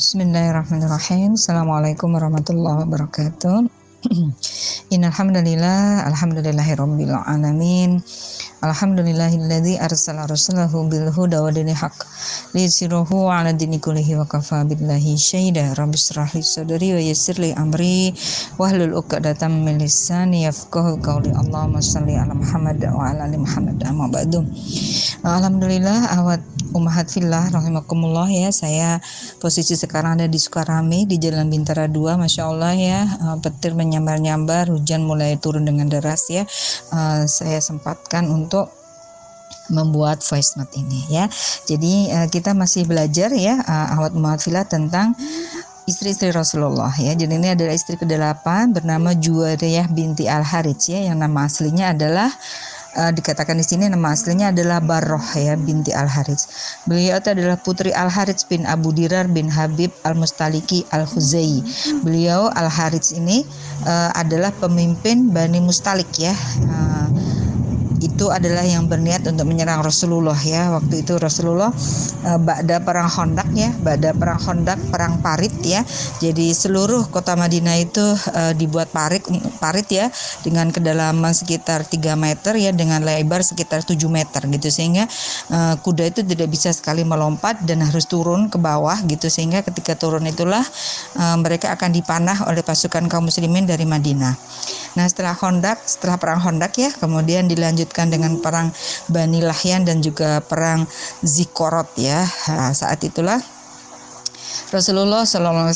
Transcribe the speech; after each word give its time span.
Bismillahirrahmanirrahim. 0.00 1.36
Assalamualaikum 1.36 2.16
warahmatullahi 2.16 2.88
wabarakatuh. 2.88 3.68
Innalhamdulillah, 4.96 6.08
alhamdulillahirabbil 6.08 7.12
alamin. 7.12 8.00
Alhamdulillahilladzi 8.60 9.80
arsala 9.80 10.28
rasulahu 10.28 10.84
bil 10.84 11.08
huda 11.08 11.40
wa 11.40 11.48
dinil 11.48 11.72
haq 11.72 11.96
liyusirahu 12.52 13.32
ala 13.32 13.56
dini 13.56 13.80
kullihi 13.80 14.20
wa 14.20 14.28
kafa 14.28 14.68
billahi 14.68 15.16
syahida. 15.16 15.72
Rahli 15.72 16.44
sadri 16.44 16.92
wa 16.92 17.00
yassir 17.00 17.40
li 17.40 17.56
amri 17.56 18.12
wahlul 18.60 19.00
'uqdatam 19.00 19.64
min 19.64 19.80
lisani 19.80 20.44
yafqahu 20.44 21.00
qawli. 21.00 21.32
Allahumma 21.32 21.80
shalli 21.80 22.20
ala 22.20 22.36
Muhammad 22.36 22.84
wa 22.84 23.08
ala 23.08 23.24
ali 23.24 23.40
Muhammad. 23.40 23.80
Amma 23.80 24.12
ba'du. 24.12 24.44
Alhamdulillah 25.24 26.20
awat 26.20 26.44
umahat 26.76 27.08
fillah 27.08 27.48
rahimakumullah 27.48 28.28
ya. 28.28 28.52
Saya 28.52 29.00
posisi 29.40 29.72
sekarang 29.72 30.20
ada 30.20 30.28
di 30.28 30.36
Sukarame 30.36 31.08
di 31.08 31.16
Jalan 31.16 31.48
Bintara 31.48 31.88
2 31.88 31.96
Masya 31.96 32.42
Allah 32.44 32.76
ya 32.76 33.00
eh, 33.08 33.36
petir 33.40 33.72
menyambar-nyambar 33.72 34.68
hujan 34.68 35.00
mulai 35.00 35.40
turun 35.40 35.64
dengan 35.64 35.88
deras 35.88 36.28
ya. 36.28 36.44
Uh, 36.90 37.22
saya 37.24 37.62
sempatkan 37.62 38.26
untuk 38.26 38.49
untuk 38.50 38.74
membuat 39.70 40.18
voice 40.26 40.58
note 40.58 40.74
ini 40.74 41.06
ya. 41.06 41.30
Jadi 41.70 42.10
uh, 42.10 42.26
kita 42.26 42.50
masih 42.58 42.90
belajar 42.90 43.30
ya 43.30 43.62
uh, 43.62 44.02
awat 44.02 44.10
mu'afilah 44.18 44.66
tentang 44.66 45.14
istri-istri 45.86 46.34
Rasulullah 46.34 46.90
ya. 46.98 47.14
Jadi 47.14 47.38
ini 47.38 47.54
adalah 47.54 47.70
istri 47.70 47.94
ke-8 47.94 48.74
bernama 48.74 49.14
Juwariyah 49.14 49.86
binti 49.94 50.26
Al-Harits 50.26 50.90
ya 50.90 51.06
yang 51.06 51.22
nama 51.22 51.46
aslinya 51.46 51.94
adalah 51.94 52.34
uh, 52.98 53.12
dikatakan 53.14 53.58
di 53.58 53.66
sini 53.66 53.86
nama 53.86 54.14
aslinya 54.14 54.50
adalah 54.50 54.82
Barroh 54.82 55.22
ya 55.38 55.54
binti 55.54 55.94
Al 55.94 56.10
Harits. 56.10 56.74
Beliau 56.86 57.22
itu 57.22 57.30
adalah 57.30 57.58
putri 57.60 57.94
Al 57.94 58.10
Harits 58.10 58.42
bin 58.46 58.66
Abu 58.66 58.90
Dirar 58.90 59.30
bin 59.30 59.46
Habib 59.46 59.94
Al 60.02 60.18
Mustaliki 60.18 60.82
Al 60.90 61.06
Huzai. 61.06 61.62
Beliau 62.02 62.50
Al 62.50 62.66
Harits 62.66 63.14
ini 63.14 63.46
uh, 63.86 64.10
adalah 64.18 64.50
pemimpin 64.58 65.30
Bani 65.30 65.62
Mustalik 65.62 66.10
ya. 66.18 66.34
Uh, 66.66 67.29
itu 68.00 68.32
adalah 68.32 68.64
yang 68.64 68.88
berniat 68.88 69.28
untuk 69.28 69.44
menyerang 69.44 69.84
Rasulullah 69.84 70.36
ya. 70.40 70.72
Waktu 70.72 71.04
itu 71.04 71.20
Rasulullah 71.20 71.68
uh, 72.24 72.40
ba'da 72.40 72.80
perang 72.80 73.12
Hondak 73.12 73.52
ya 73.52 73.70
ba'da 73.76 74.16
perang 74.16 74.40
Hondak 74.40 74.80
perang 74.88 75.20
parit 75.20 75.52
ya. 75.60 75.84
Jadi 76.18 76.56
seluruh 76.56 77.12
kota 77.12 77.36
Madinah 77.36 77.76
itu 77.76 78.00
uh, 78.02 78.56
dibuat 78.56 78.88
parit 78.88 79.20
parit 79.60 79.84
ya 79.92 80.08
dengan 80.40 80.72
kedalaman 80.72 81.36
sekitar 81.36 81.84
3 81.84 82.16
meter 82.16 82.56
ya 82.56 82.72
dengan 82.72 83.04
lebar 83.04 83.44
sekitar 83.44 83.84
7 83.84 84.00
meter 84.08 84.48
gitu. 84.48 84.68
Sehingga 84.72 85.04
uh, 85.52 85.76
kuda 85.84 86.08
itu 86.08 86.24
tidak 86.24 86.48
bisa 86.48 86.72
sekali 86.72 87.04
melompat 87.04 87.60
dan 87.68 87.84
harus 87.84 88.08
turun 88.08 88.48
ke 88.48 88.56
bawah 88.56 88.96
gitu. 89.04 89.28
Sehingga 89.28 89.60
ketika 89.60 89.92
turun 89.92 90.24
itulah 90.24 90.64
uh, 91.20 91.36
mereka 91.36 91.76
akan 91.76 91.92
dipanah 91.92 92.48
oleh 92.48 92.64
pasukan 92.64 93.04
kaum 93.12 93.28
muslimin 93.28 93.68
dari 93.68 93.84
Madinah. 93.84 94.32
Nah 94.96 95.06
setelah 95.06 95.36
Hondak 95.36 95.84
setelah 95.84 96.16
perang 96.16 96.40
Hondak 96.40 96.74
ya 96.80 96.90
kemudian 96.96 97.44
dilanjut 97.46 97.89
dilanjutkan 97.90 98.06
dengan 98.14 98.38
perang 98.38 98.68
Bani 99.10 99.42
Lahyan 99.42 99.82
dan 99.82 99.98
juga 99.98 100.38
perang 100.38 100.86
Zikorot 101.26 101.90
ya. 101.98 102.22
Nah, 102.46 102.70
saat 102.70 103.02
itulah 103.02 103.42
Rasulullah 104.70 105.26
SAW 105.26 105.66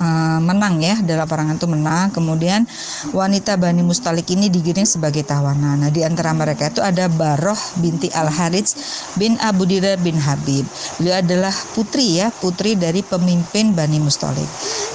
uh, 0.00 0.40
menang 0.40 0.80
ya 0.80 0.96
dalam 1.04 1.28
perangan 1.28 1.60
itu 1.60 1.68
menang. 1.68 2.08
Kemudian 2.08 2.64
wanita 3.12 3.60
Bani 3.60 3.84
Mustalik 3.84 4.24
ini 4.32 4.48
digiring 4.48 4.88
sebagai 4.88 5.28
tawanan. 5.28 5.84
Nah 5.84 5.92
di 5.92 6.00
antara 6.00 6.32
mereka 6.32 6.72
itu 6.72 6.80
ada 6.80 7.04
Baroh 7.12 7.56
binti 7.84 8.08
Al 8.16 8.32
Harits 8.32 8.72
bin 9.20 9.36
Abu 9.44 9.68
Dira 9.68 10.00
bin 10.00 10.16
Habib. 10.16 10.64
Beliau 10.96 11.20
adalah 11.20 11.52
putri 11.76 12.24
ya 12.24 12.32
putri 12.32 12.80
dari 12.80 13.04
pemimpin 13.04 13.76
Bani 13.76 14.00
Mustalik. 14.00 14.48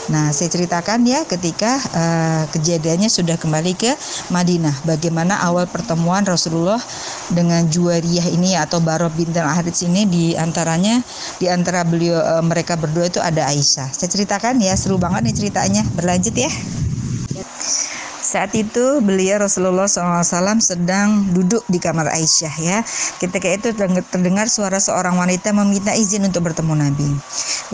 Nah, 0.10 0.34
saya 0.34 0.50
ceritakan 0.50 1.06
ya 1.06 1.22
ketika 1.22 1.78
uh, 1.94 2.44
kejadiannya 2.50 3.14
sudah 3.14 3.38
kembali 3.38 3.78
ke 3.78 3.94
Madinah, 4.34 4.74
bagaimana 4.82 5.38
awal 5.46 5.70
pertemuan 5.70 6.26
Rasulullah 6.26 6.82
dengan 7.30 7.70
Juwariyah 7.70 8.26
ini 8.34 8.58
atau 8.58 8.82
Baroh 8.82 9.14
bin 9.14 9.30
Al-Harits 9.30 9.86
ini 9.86 10.10
di 10.10 10.34
antaranya 10.34 11.06
di 11.38 11.46
antara 11.46 11.86
beliau 11.86 12.18
uh, 12.18 12.42
mereka 12.42 12.74
berdua 12.74 13.06
itu 13.06 13.19
ada 13.22 13.46
Aisyah. 13.48 13.94
Saya 13.94 14.10
ceritakan 14.10 14.58
ya, 14.60 14.74
seru 14.74 14.98
banget 14.98 15.30
nih 15.30 15.36
ceritanya. 15.36 15.84
Berlanjut 15.94 16.34
ya. 16.34 16.52
Saat 18.30 18.54
itu 18.54 19.02
beliau 19.02 19.42
Rasulullah 19.42 19.90
SAW 19.90 20.62
sedang 20.62 21.34
duduk 21.34 21.66
di 21.66 21.82
kamar 21.82 22.14
Aisyah 22.14 22.56
ya. 22.62 22.78
Ketika 23.18 23.50
itu 23.50 23.74
terdengar 24.06 24.46
suara 24.54 24.78
seorang 24.78 25.18
wanita 25.18 25.50
meminta 25.50 25.98
izin 25.98 26.30
untuk 26.30 26.46
bertemu 26.46 26.78
Nabi. 26.78 27.10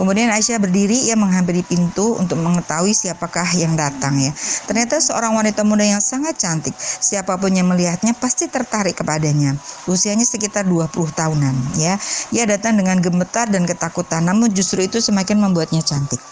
Kemudian 0.00 0.32
Aisyah 0.32 0.56
berdiri 0.56 1.12
ia 1.12 1.12
menghampiri 1.12 1.60
pintu 1.60 2.16
untuk 2.16 2.40
mengetahui 2.40 2.96
siapakah 2.96 3.44
yang 3.52 3.76
datang 3.76 4.16
ya. 4.16 4.32
Ternyata 4.64 4.96
seorang 4.96 5.36
wanita 5.36 5.60
muda 5.60 5.84
yang 5.84 6.00
sangat 6.00 6.40
cantik. 6.40 6.72
Siapa 6.80 7.36
pun 7.36 7.52
yang 7.52 7.68
melihatnya 7.68 8.16
pasti 8.16 8.48
tertarik 8.48 8.96
kepadanya. 8.96 9.60
Usianya 9.84 10.24
sekitar 10.24 10.64
20 10.64 10.88
tahunan 11.12 11.52
ya. 11.76 12.00
Ia 12.32 12.48
datang 12.48 12.80
dengan 12.80 12.96
gemetar 13.04 13.52
dan 13.52 13.68
ketakutan 13.68 14.24
namun 14.24 14.48
justru 14.56 14.80
itu 14.80 15.04
semakin 15.04 15.36
membuatnya 15.36 15.84
cantik. 15.84 16.24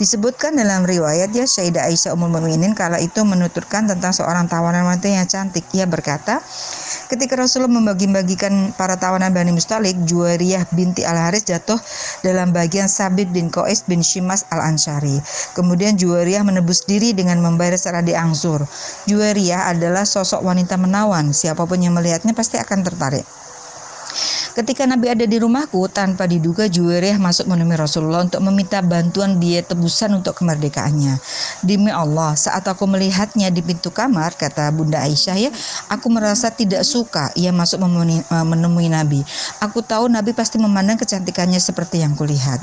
Disebutkan 0.00 0.56
dalam 0.56 0.88
riwayat 0.88 1.28
ya 1.36 1.44
Sayyidah 1.44 1.92
Aisyah 1.92 2.16
Ummul 2.16 2.40
Mukminin 2.40 2.72
kala 2.72 3.04
itu 3.04 3.20
menutur 3.20 3.65
menyebutkan 3.66 3.90
tentang 3.90 4.14
seorang 4.14 4.46
tawanan 4.46 4.86
wanita 4.86 5.10
yang 5.10 5.26
cantik. 5.26 5.66
Ia 5.74 5.90
berkata, 5.90 6.38
ketika 7.10 7.34
Rasulullah 7.34 7.74
membagi-bagikan 7.74 8.70
para 8.78 8.94
tawanan 8.94 9.34
Bani 9.34 9.50
Mustalik, 9.50 9.98
Juwariyah 10.06 10.70
binti 10.70 11.02
Al-Haris 11.02 11.42
jatuh 11.50 11.74
dalam 12.22 12.54
bagian 12.54 12.86
Sabit 12.86 13.26
bin 13.34 13.50
Qais 13.50 13.82
bin 13.90 14.06
Shimas 14.06 14.46
Al-Ansari. 14.54 15.18
Kemudian 15.58 15.98
Juwariyah 15.98 16.46
menebus 16.46 16.86
diri 16.86 17.10
dengan 17.10 17.42
membayar 17.42 17.74
secara 17.74 18.06
diangsur. 18.06 18.62
Juwariyah 19.10 19.74
adalah 19.74 20.06
sosok 20.06 20.46
wanita 20.46 20.78
menawan. 20.78 21.34
Siapa 21.34 21.66
pun 21.66 21.82
yang 21.82 21.98
melihatnya 21.98 22.38
pasti 22.38 22.62
akan 22.62 22.86
tertarik. 22.86 23.26
Ketika 24.56 24.88
Nabi 24.88 25.12
ada 25.12 25.28
di 25.28 25.36
rumahku, 25.36 25.84
tanpa 25.92 26.24
diduga 26.24 26.64
Juwairiyah 26.64 27.20
masuk 27.20 27.44
menemui 27.44 27.76
Rasulullah 27.76 28.24
untuk 28.24 28.40
meminta 28.40 28.80
bantuan 28.80 29.36
biaya 29.36 29.60
tebusan 29.60 30.16
untuk 30.16 30.32
kemerdekaannya. 30.32 31.20
Demi 31.60 31.92
Allah, 31.92 32.32
saat 32.32 32.64
aku 32.64 32.88
melihatnya 32.88 33.52
di 33.52 33.60
pintu 33.60 33.92
kamar, 33.92 34.32
kata 34.32 34.72
Bunda 34.72 35.04
Aisyah 35.04 35.36
ya, 35.36 35.52
aku 35.92 36.08
merasa 36.08 36.48
tidak 36.48 36.88
suka 36.88 37.28
ia 37.36 37.52
masuk 37.52 37.84
menemui, 37.84 38.24
eh, 38.24 38.46
menemui 38.48 38.88
Nabi. 38.88 39.20
Aku 39.60 39.84
tahu 39.84 40.08
Nabi 40.08 40.32
pasti 40.32 40.56
memandang 40.56 40.96
kecantikannya 40.96 41.60
seperti 41.60 42.00
yang 42.00 42.16
kulihat. 42.16 42.56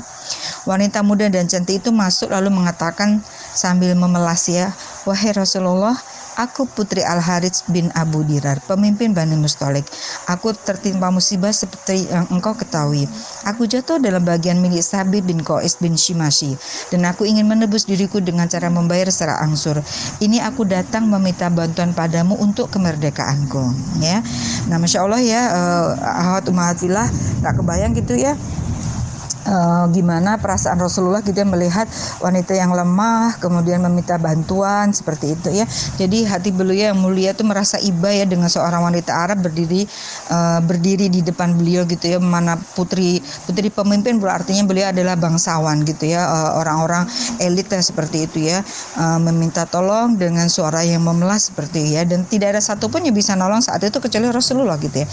Wanita 0.66 0.98
muda 1.06 1.30
dan 1.30 1.46
cantik 1.46 1.78
itu 1.78 1.94
masuk 1.94 2.34
lalu 2.34 2.50
mengatakan 2.50 3.22
sambil 3.54 3.94
memelas 3.94 4.50
ya, 4.50 4.74
wahai 5.06 5.30
Rasulullah, 5.30 5.94
Aku 6.34 6.66
putri 6.66 6.98
Al-Harits 7.06 7.62
bin 7.70 7.94
Abu 7.94 8.26
Dirar, 8.26 8.58
pemimpin 8.66 9.14
Bani 9.14 9.38
Mustalik. 9.38 9.86
Aku 10.26 10.50
tertimpa 10.50 11.06
musibah 11.14 11.54
seperti 11.54 12.10
yang 12.10 12.26
engkau 12.34 12.58
ketahui. 12.58 13.06
Aku 13.46 13.70
jatuh 13.70 14.02
dalam 14.02 14.26
bagian 14.26 14.58
milik 14.58 14.82
Sabit 14.82 15.22
bin 15.22 15.46
Qais 15.46 15.78
bin 15.78 15.94
Shimashi. 15.94 16.58
Dan 16.90 17.06
aku 17.06 17.22
ingin 17.22 17.46
menebus 17.46 17.86
diriku 17.86 18.18
dengan 18.18 18.50
cara 18.50 18.66
membayar 18.66 19.06
secara 19.14 19.38
angsur. 19.46 19.78
Ini 20.18 20.42
aku 20.42 20.66
datang 20.66 21.06
meminta 21.06 21.46
bantuan 21.54 21.94
padamu 21.94 22.34
untuk 22.42 22.66
kemerdekaanku. 22.66 23.70
Ya, 24.02 24.18
Nah 24.66 24.82
Masya 24.82 25.06
Allah 25.06 25.22
ya, 25.22 25.42
uh, 25.54 25.88
Ahwat 26.02 26.50
Umahatillah, 26.50 27.06
tak 27.46 27.62
kebayang 27.62 27.94
gitu 27.94 28.18
ya 28.18 28.34
uh, 29.48 29.84
gimana 29.92 30.36
perasaan 30.40 30.80
Rasulullah 30.80 31.20
ya 31.24 31.46
melihat 31.46 31.86
wanita 32.22 32.52
yang 32.56 32.72
lemah 32.72 33.36
kemudian 33.38 33.82
meminta 33.84 34.16
bantuan 34.16 34.90
seperti 34.94 35.36
itu 35.36 35.48
ya. 35.52 35.66
Jadi 36.00 36.24
hati 36.24 36.50
beliau 36.54 36.94
yang 36.94 36.98
mulia 36.98 37.36
itu 37.36 37.44
merasa 37.44 37.76
iba 37.82 38.08
ya 38.10 38.24
dengan 38.24 38.48
seorang 38.48 38.86
wanita 38.86 39.12
Arab 39.12 39.44
berdiri 39.44 39.84
uh, 40.30 40.60
berdiri 40.64 41.10
di 41.10 41.20
depan 41.20 41.54
beliau 41.58 41.84
gitu 41.84 42.16
ya. 42.16 42.18
Mana 42.22 42.56
putri 42.56 43.20
putri 43.44 43.68
pemimpin 43.68 44.16
artinya 44.24 44.64
beliau 44.64 44.90
adalah 44.90 45.18
bangsawan 45.18 45.84
gitu 45.84 46.08
ya. 46.14 46.24
Uh, 46.24 46.50
orang-orang 46.64 47.04
elit 47.42 47.68
ya 47.68 47.82
seperti 47.82 48.26
itu 48.30 48.38
ya. 48.48 48.64
Uh, 48.96 49.20
meminta 49.20 49.68
tolong 49.68 50.16
dengan 50.16 50.48
suara 50.48 50.80
yang 50.86 51.04
memelas 51.04 51.52
seperti 51.52 51.98
ya. 51.98 52.06
Dan 52.08 52.24
tidak 52.24 52.56
ada 52.56 52.62
satupun 52.62 53.04
yang 53.04 53.14
bisa 53.14 53.36
nolong 53.36 53.60
saat 53.60 53.82
itu 53.84 54.00
kecuali 54.00 54.30
Rasulullah 54.30 54.80
gitu 54.80 55.04
ya. 55.04 55.06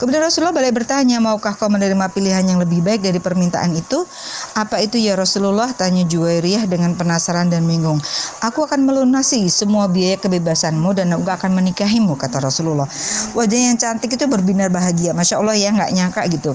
Kemudian 0.00 0.22
Rasulullah 0.24 0.54
balik 0.54 0.80
bertanya 0.84 1.20
maukah 1.20 1.52
kau 1.54 1.68
menerima 1.68 2.06
pilihan 2.14 2.44
yang 2.46 2.58
lebih 2.62 2.80
baik 2.80 3.04
dari 3.04 3.18
permintaan 3.20 3.73
itu? 3.74 4.06
Apa 4.54 4.80
itu 4.80 4.96
ya 4.96 5.18
Rasulullah? 5.18 5.70
Tanya 5.74 6.06
Juwairiyah 6.06 6.70
dengan 6.70 6.94
penasaran 6.94 7.50
dan 7.50 7.66
bingung. 7.66 7.98
Aku 8.40 8.64
akan 8.64 8.86
melunasi 8.86 9.46
semua 9.50 9.90
biaya 9.90 10.16
kebebasanmu 10.16 10.94
dan 10.94 11.12
aku 11.12 11.26
akan 11.26 11.52
menikahimu, 11.52 12.14
kata 12.14 12.38
Rasulullah. 12.38 12.86
Wajah 13.34 13.60
yang 13.70 13.76
cantik 13.76 14.14
itu 14.14 14.24
berbinar 14.30 14.70
bahagia. 14.70 15.12
Masya 15.12 15.42
Allah 15.42 15.56
ya, 15.58 15.74
nggak 15.74 15.90
nyangka 15.92 16.22
gitu. 16.30 16.54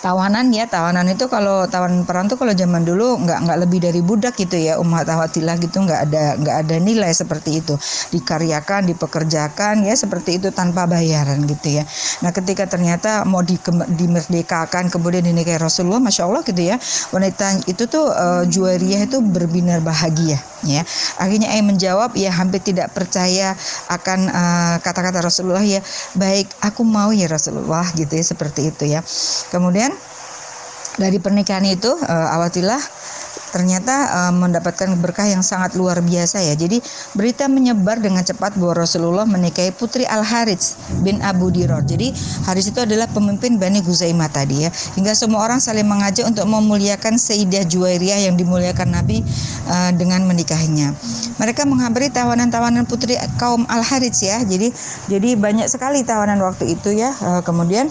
Tawanan 0.00 0.50
ya 0.50 0.66
tawanan 0.66 1.06
itu 1.12 1.28
kalau 1.28 1.68
tawanan 1.68 2.02
perang 2.08 2.26
tuh 2.26 2.40
kalau 2.40 2.56
zaman 2.56 2.82
dulu 2.82 3.20
nggak 3.22 3.38
nggak 3.46 3.58
lebih 3.66 3.78
dari 3.84 4.00
budak 4.00 4.34
gitu 4.36 4.56
ya 4.56 4.80
umat 4.80 5.06
awatilah 5.06 5.56
gitu 5.60 5.84
nggak 5.84 6.00
ada 6.10 6.24
nggak 6.40 6.56
ada 6.66 6.76
nilai 6.80 7.12
seperti 7.12 7.60
itu. 7.60 7.74
Dikaryakan 8.12 8.88
dipekerjakan 8.90 9.84
ya 9.86 9.94
seperti 9.94 10.40
itu 10.40 10.48
tanpa 10.50 10.88
bayaran 10.88 11.44
gitu 11.44 11.80
ya. 11.80 11.84
Nah 12.24 12.32
ketika 12.32 12.64
ternyata 12.66 13.22
mau 13.28 13.44
di, 13.44 13.60
dimerdekakan 13.94 14.88
kemudian 14.88 15.22
dinikahi 15.22 15.60
Rasulullah 15.60 16.00
masya 16.00 16.26
Allah 16.26 16.42
gitu 16.42 16.62
ya 16.62 16.76
wanita 17.12 17.68
itu 17.68 17.84
tuh 17.86 18.10
uh, 18.10 18.44
juariah 18.48 19.06
itu 19.06 19.20
berbinar 19.20 19.84
bahagia 19.84 20.40
ya. 20.64 20.82
Akhirnya 21.20 21.52
ayah 21.52 21.64
menjawab 21.66 22.10
ya 22.16 22.32
hampir 22.32 22.64
tidak 22.64 22.90
percaya 22.96 23.52
akan 23.92 24.18
eh, 24.28 24.76
kata-kata 24.80 25.20
uh, 25.20 25.24
Rasulullah 25.28 25.62
ya 25.62 25.80
baik 26.16 26.48
aku 26.64 26.82
mau 26.82 27.12
ya 27.12 27.28
Rasulullah 27.28 27.84
gitu 27.94 28.16
ya 28.16 28.24
seperti 28.24 28.72
itu 28.72 28.84
ya. 28.88 29.00
Kemudian 29.52 29.65
dari 30.96 31.20
pernikahan 31.20 31.64
itu 31.68 31.92
uh, 31.92 32.28
awatilah 32.36 32.80
ternyata 33.54 33.94
uh, 34.10 34.32
mendapatkan 34.34 34.90
berkah 34.98 35.28
yang 35.28 35.42
sangat 35.44 35.78
luar 35.78 36.02
biasa 36.02 36.42
ya. 36.42 36.54
Jadi 36.58 36.82
berita 37.14 37.46
menyebar 37.46 38.02
dengan 38.02 38.22
cepat 38.22 38.58
bahwa 38.58 38.82
Rasulullah 38.82 39.28
menikahi 39.28 39.70
putri 39.74 40.02
Al 40.08 40.26
Harits 40.26 40.76
bin 41.04 41.22
Abu 41.22 41.52
Diror. 41.54 41.84
Jadi 41.86 42.10
Haris 42.48 42.70
itu 42.70 42.82
adalah 42.82 43.06
pemimpin 43.10 43.60
Bani 43.60 43.84
Guzaimah 43.84 44.30
tadi 44.32 44.66
ya. 44.66 44.70
Hingga 44.98 45.12
semua 45.14 45.44
orang 45.46 45.62
saling 45.62 45.86
mengajak 45.86 46.26
untuk 46.26 46.48
memuliakan 46.48 47.20
Sayyidah 47.20 47.68
Juwairiyah 47.68 48.30
yang 48.30 48.34
dimuliakan 48.34 48.92
Nabi 48.96 49.22
uh, 49.70 49.90
dengan 49.94 50.24
menikahinya. 50.26 50.96
Mereka 51.36 51.68
menghampiri 51.68 52.08
tawanan-tawanan 52.10 52.88
putri 52.88 53.14
kaum 53.36 53.68
Al 53.68 53.84
Harits 53.84 54.24
ya. 54.24 54.42
Jadi 54.42 54.72
jadi 55.06 55.36
banyak 55.36 55.68
sekali 55.70 56.02
tawanan 56.02 56.40
waktu 56.42 56.74
itu 56.74 56.94
ya. 56.96 57.12
Uh, 57.20 57.42
kemudian 57.44 57.88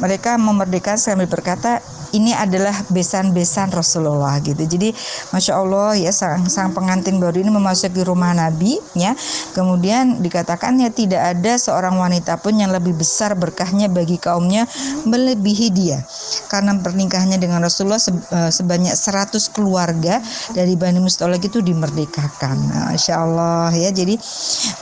mereka 0.00 0.34
memerdekakan 0.40 0.96
sambil 0.96 1.26
berkata 1.28 1.82
ini 2.16 2.32
adalah 2.32 2.72
besan-besan 2.88 3.70
Rasulullah 3.70 4.40
gitu. 4.40 4.64
Jadi 4.64 4.90
masya 5.30 5.60
Allah 5.60 5.92
ya 6.00 6.08
sang, 6.10 6.48
sang 6.48 6.72
pengantin 6.72 7.20
baru 7.20 7.44
ini 7.44 7.52
memasuki 7.52 8.00
rumah 8.00 8.32
Nabi 8.32 8.80
ya. 8.96 9.12
Kemudian 9.52 10.24
dikatakan 10.24 10.80
ya 10.80 10.88
tidak 10.88 11.36
ada 11.36 11.60
seorang 11.60 12.00
wanita 12.00 12.40
pun 12.40 12.56
yang 12.56 12.72
lebih 12.72 12.96
besar 12.96 13.36
berkahnya 13.36 13.92
bagi 13.92 14.16
kaumnya 14.16 14.64
melebihi 15.04 15.68
dia. 15.70 16.00
Karena 16.48 16.72
pernikahannya 16.80 17.36
dengan 17.36 17.60
Rasulullah 17.60 18.00
eh, 18.00 18.50
sebanyak 18.50 18.96
100 18.96 19.52
keluarga 19.52 20.18
dari 20.56 20.74
Bani 20.74 20.98
Mustalik 20.98 21.44
itu 21.44 21.60
dimerdekakan. 21.60 22.56
Masya 22.96 23.14
Allah 23.20 23.68
ya. 23.76 23.92
Jadi 23.92 24.16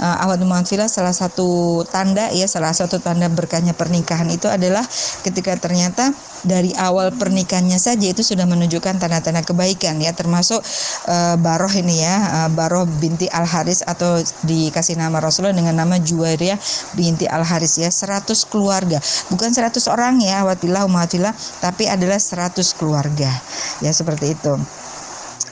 awal 0.00 0.38
Mu'anfilah 0.44 0.86
salah 0.86 1.16
satu 1.16 1.82
tanda 1.88 2.30
ya 2.30 2.44
salah 2.44 2.70
satu 2.70 3.00
tanda 3.00 3.26
berkahnya 3.32 3.72
pernikahan 3.72 4.28
itu 4.30 4.46
adalah 4.46 4.84
ketika 5.24 5.56
ternyata 5.56 6.12
dari 6.44 6.70
awal 6.76 7.10
pernikahannya 7.16 7.80
saja 7.80 8.04
itu 8.04 8.20
sudah 8.20 8.44
menunjukkan 8.44 9.00
tanda-tanda 9.00 9.40
kebaikan 9.42 9.98
ya 9.98 10.12
termasuk 10.12 10.60
uh, 11.08 11.36
Baroh 11.40 11.72
ini 11.72 12.04
ya 12.04 12.46
uh, 12.46 12.50
Baroh 12.52 12.84
binti 13.00 13.26
Al 13.32 13.48
Haris 13.48 13.80
atau 13.82 14.20
dikasih 14.44 15.00
nama 15.00 15.18
Rasulullah 15.18 15.56
dengan 15.56 15.74
nama 15.74 15.96
Juwairiyah 15.96 16.60
binti 16.94 17.24
Al 17.24 17.42
Haris 17.42 17.80
ya 17.80 17.88
100 17.88 18.28
keluarga. 18.52 19.00
Bukan 19.32 19.50
100 19.50 19.80
orang 19.88 20.20
ya 20.20 20.44
watillah 20.44 20.84
umatillah 20.84 21.32
tapi 21.64 21.88
adalah 21.88 22.20
100 22.20 22.60
keluarga. 22.76 23.32
Ya 23.80 23.90
seperti 23.90 24.36
itu 24.36 24.83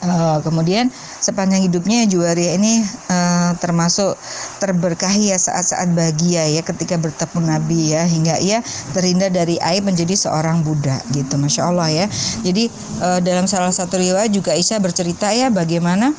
uh, 0.03 0.39
kemudian 0.43 0.91
sepanjang 1.23 1.63
hidupnya 1.65 2.05
Juwaria 2.11 2.59
ini 2.59 2.83
uh, 3.09 3.55
termasuk 3.63 4.19
terberkahi 4.59 5.31
ya 5.31 5.39
saat-saat 5.39 5.95
bahagia 5.95 6.47
ya 6.51 6.63
ketika 6.63 6.99
bertemu 6.99 7.39
Nabi 7.43 7.81
ya 7.95 8.03
hingga 8.07 8.37
ia 8.43 8.61
terhindar 8.93 9.31
dari 9.31 9.57
aib 9.63 9.87
menjadi 9.87 10.15
seorang 10.19 10.67
budak 10.67 11.03
gitu 11.15 11.39
Masya 11.39 11.63
Allah 11.71 11.89
ya. 11.91 12.07
Jadi 12.43 12.69
uh, 13.01 13.19
dalam 13.23 13.47
salah 13.47 13.73
satu 13.73 13.99
riwayat 13.99 14.31
juga 14.31 14.55
Aisyah 14.55 14.79
bercerita 14.83 15.31
ya 15.31 15.49
bagaimana 15.49 16.13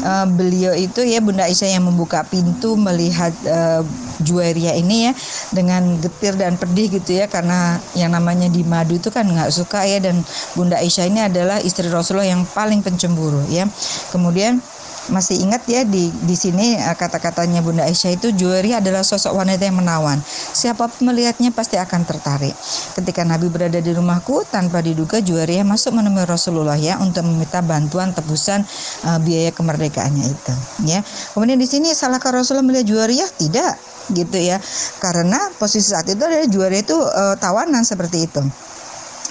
uh, 0.00 0.26
beliau 0.28 0.72
itu 0.72 1.04
ya 1.04 1.20
Bunda 1.20 1.44
Aisyah 1.44 1.76
yang 1.76 1.84
membuka 1.84 2.24
pintu 2.24 2.74
melihat 2.80 3.32
uh, 3.44 3.84
Juwaria 4.22 4.72
ini 4.78 5.10
ya 5.10 5.12
dengan 5.50 5.98
getir 5.98 6.38
dan 6.38 6.54
pedih 6.56 6.88
gitu 7.00 7.18
ya 7.18 7.26
karena 7.26 7.76
yang 7.98 8.14
namanya 8.14 8.46
di 8.48 8.62
madu 8.62 8.96
itu 8.96 9.10
kan 9.10 9.26
nggak 9.26 9.50
suka 9.50 9.84
ya 9.84 9.98
dan 9.98 10.22
Bunda 10.54 10.78
Aisyah 10.78 11.06
ini 11.10 11.20
adalah 11.26 11.58
istri 11.60 11.90
Rasulullah 11.90 12.28
yang 12.28 12.46
paling 12.46 12.80
pencemburu 12.80 13.42
ya. 13.50 13.66
Kemudian 14.14 14.62
masih 15.10 15.42
ingat 15.42 15.66
ya 15.66 15.82
di 15.82 16.12
di 16.22 16.36
sini 16.38 16.78
eh, 16.78 16.94
kata-katanya 16.94 17.58
Bunda 17.64 17.82
Aisyah 17.88 18.14
itu 18.14 18.30
Juwari 18.30 18.70
adalah 18.76 19.02
sosok 19.02 19.34
wanita 19.34 19.66
yang 19.66 19.82
menawan. 19.82 20.22
Siapa 20.28 20.86
pun 20.86 21.10
melihatnya 21.10 21.50
pasti 21.50 21.74
akan 21.80 22.06
tertarik. 22.06 22.54
Ketika 22.94 23.26
Nabi 23.26 23.50
berada 23.50 23.82
di 23.82 23.90
rumahku 23.90 24.46
tanpa 24.46 24.78
diduga 24.78 25.18
Juwari 25.18 25.58
masuk 25.66 25.98
menemui 25.98 26.22
Rasulullah 26.22 26.78
ya 26.78 27.02
untuk 27.02 27.26
meminta 27.26 27.58
bantuan 27.64 28.14
tebusan 28.14 28.62
uh, 29.08 29.18
biaya 29.18 29.50
kemerdekaannya 29.50 30.26
itu 30.30 30.54
ya. 30.86 31.02
Kemudian 31.34 31.58
di 31.58 31.66
sini 31.66 31.90
salahkah 31.90 32.30
Rasulullah 32.30 32.66
melihat 32.66 32.86
Juwariyah? 32.86 33.30
Tidak 33.30 33.74
gitu 34.14 34.38
ya. 34.38 34.62
Karena 35.02 35.38
posisi 35.58 35.90
saat 35.90 36.06
itu 36.06 36.22
adalah 36.22 36.46
Juwariyah 36.46 36.82
itu 36.82 36.96
uh, 36.98 37.34
tawanan 37.40 37.82
seperti 37.82 38.30
itu 38.30 38.42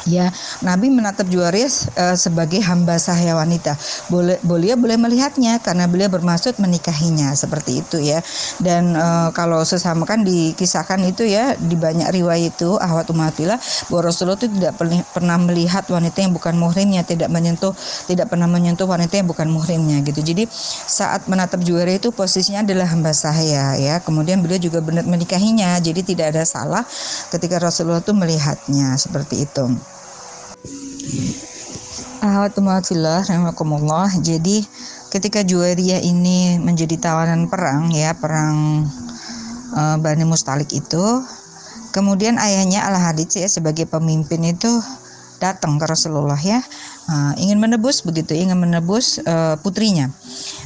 ya 0.06 0.33
Nabi 0.65 0.89
menatap 0.89 1.30
Juwaris 1.30 1.89
uh, 1.98 2.18
sebagai 2.18 2.62
hamba 2.65 2.98
sahaya 2.98 3.38
wanita. 3.38 3.77
Boleh 4.09 4.38
beliau 4.42 4.77
boleh 4.77 4.98
melihatnya 4.98 5.62
karena 5.62 5.86
beliau 5.86 6.09
bermaksud 6.09 6.57
menikahinya 6.57 7.33
seperti 7.38 7.81
itu 7.81 7.98
ya. 8.01 8.21
Dan 8.62 8.94
uh, 8.98 9.30
kalau 9.33 9.62
sesama 9.65 10.06
kan 10.06 10.25
dikisahkan 10.25 11.01
itu 11.06 11.27
ya 11.27 11.53
di 11.57 11.77
banyak 11.77 12.09
riwayat 12.09 12.53
itu 12.57 12.75
ahwat 12.77 13.07
umatillah 13.13 13.57
bahwa 13.89 14.01
Rasulullah 14.09 14.39
itu 14.42 14.50
tidak 14.50 14.77
pernah 15.13 15.38
melihat 15.38 15.86
wanita 15.88 16.18
yang 16.25 16.33
bukan 16.33 16.57
muhrimnya 16.57 17.06
tidak 17.06 17.30
menyentuh 17.30 17.71
tidak 18.09 18.27
pernah 18.27 18.50
menyentuh 18.50 18.89
wanita 18.89 19.21
yang 19.21 19.27
bukan 19.30 19.47
muhrimnya 19.50 20.01
gitu. 20.01 20.21
Jadi 20.21 20.50
saat 20.88 21.30
menatap 21.30 21.62
Juwaris 21.62 22.01
itu 22.01 22.09
posisinya 22.09 22.65
adalah 22.65 22.89
hamba 22.89 23.13
sahaya 23.13 23.77
ya. 23.77 24.01
Kemudian 24.01 24.42
beliau 24.42 24.57
juga 24.57 24.81
benar 24.81 25.06
menikahinya 25.06 25.77
jadi 25.80 26.01
tidak 26.01 26.33
ada 26.36 26.44
salah 26.44 26.83
ketika 27.30 27.62
Rasulullah 27.62 28.01
itu 28.01 28.13
melihatnya 28.15 28.97
seperti 28.97 29.45
itu 29.45 29.65
Alhamdulillah, 32.22 34.10
Jadi 34.22 34.63
ketika 35.12 35.42
Juwairiyah 35.44 36.00
ini 36.06 36.62
menjadi 36.62 36.96
tawanan 37.02 37.50
perang 37.50 37.90
ya, 37.92 38.13
perang 38.16 38.86
uh, 39.75 39.98
Bani 39.98 40.24
Mustalik 40.24 40.72
itu, 40.72 41.06
kemudian 41.92 42.38
ayahnya 42.38 42.86
Al 42.88 42.96
Hadits 42.96 43.36
ya 43.36 43.50
sebagai 43.50 43.90
pemimpin 43.90 44.46
itu 44.46 44.69
datang 45.42 45.81
ke 45.81 45.86
Rasulullah 45.90 46.38
ya, 46.38 46.62
uh, 47.10 47.34
ingin 47.42 47.57
menebus 47.57 48.06
begitu, 48.06 48.38
ingin 48.38 48.62
menebus 48.62 49.18
uh, 49.25 49.57
putrinya. 49.60 50.14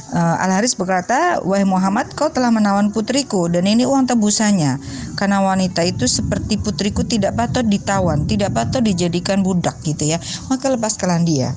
Uh, 0.06 0.38
Al 0.38 0.54
Haris 0.54 0.78
berkata, 0.78 1.42
wahai 1.42 1.66
Muhammad, 1.66 2.14
kau 2.14 2.30
telah 2.30 2.54
menawan 2.54 2.94
putriku 2.94 3.50
dan 3.50 3.66
ini 3.66 3.82
uang 3.82 4.06
tebusannya. 4.06 4.78
Karena 5.18 5.42
wanita 5.42 5.82
itu 5.82 6.06
seperti 6.06 6.62
putriku 6.62 7.02
tidak 7.02 7.34
patut 7.34 7.66
ditawan, 7.66 8.22
tidak 8.30 8.54
patut 8.54 8.86
dijadikan 8.86 9.42
budak 9.42 9.74
gitu 9.82 10.14
ya. 10.14 10.22
Maka 10.46 10.70
lepaskanlah 10.70 11.26
dia. 11.26 11.50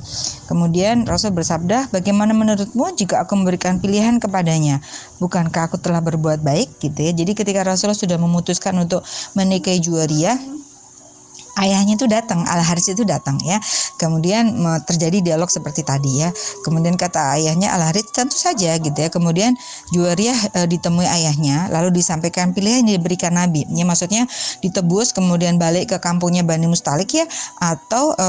Kemudian 0.49 1.05
Rasul 1.05 1.37
bersabda, 1.37 1.93
bagaimana 1.93 2.33
menurutmu 2.33 2.89
jika 2.97 3.21
aku 3.21 3.37
memberikan 3.37 3.77
pilihan 3.77 4.17
kepadanya? 4.17 4.81
Bukankah 5.21 5.69
aku 5.69 5.77
telah 5.77 6.01
berbuat 6.01 6.41
baik 6.41 6.81
gitu 6.81 6.99
ya? 7.05 7.13
Jadi 7.13 7.37
ketika 7.37 7.61
Rasulullah 7.61 7.93
sudah 7.93 8.17
memutuskan 8.17 8.73
untuk 8.81 9.05
menikahi 9.37 9.77
Juwariyah, 9.77 10.58
ayahnya 11.59 11.99
itu 11.99 12.07
datang, 12.07 12.43
Al 12.47 12.63
Haris 12.63 12.91
itu 12.91 13.03
datang 13.03 13.37
ya. 13.43 13.59
Kemudian 13.99 14.55
terjadi 14.87 15.19
dialog 15.19 15.51
seperti 15.51 15.83
tadi 15.83 16.23
ya. 16.23 16.29
Kemudian 16.63 16.95
kata 16.95 17.35
ayahnya 17.37 17.75
Al 17.75 17.91
Haris 17.91 18.09
tentu 18.09 18.39
saja 18.39 18.75
gitu 18.79 18.95
ya. 18.95 19.11
Kemudian 19.11 19.55
Juwariyah 19.91 20.55
e, 20.55 20.59
ditemui 20.69 21.05
ayahnya, 21.05 21.67
lalu 21.69 21.99
disampaikan 21.99 22.55
pilihan 22.55 22.87
yang 22.87 23.01
diberikan 23.01 23.35
Nabi. 23.35 23.67
Ya 23.73 23.83
maksudnya 23.83 24.25
ditebus 24.63 25.11
kemudian 25.11 25.59
balik 25.59 25.91
ke 25.91 25.97
kampungnya 25.99 26.41
Bani 26.47 26.71
Mustalik 26.71 27.11
ya 27.11 27.25
atau 27.59 28.15
e, 28.15 28.27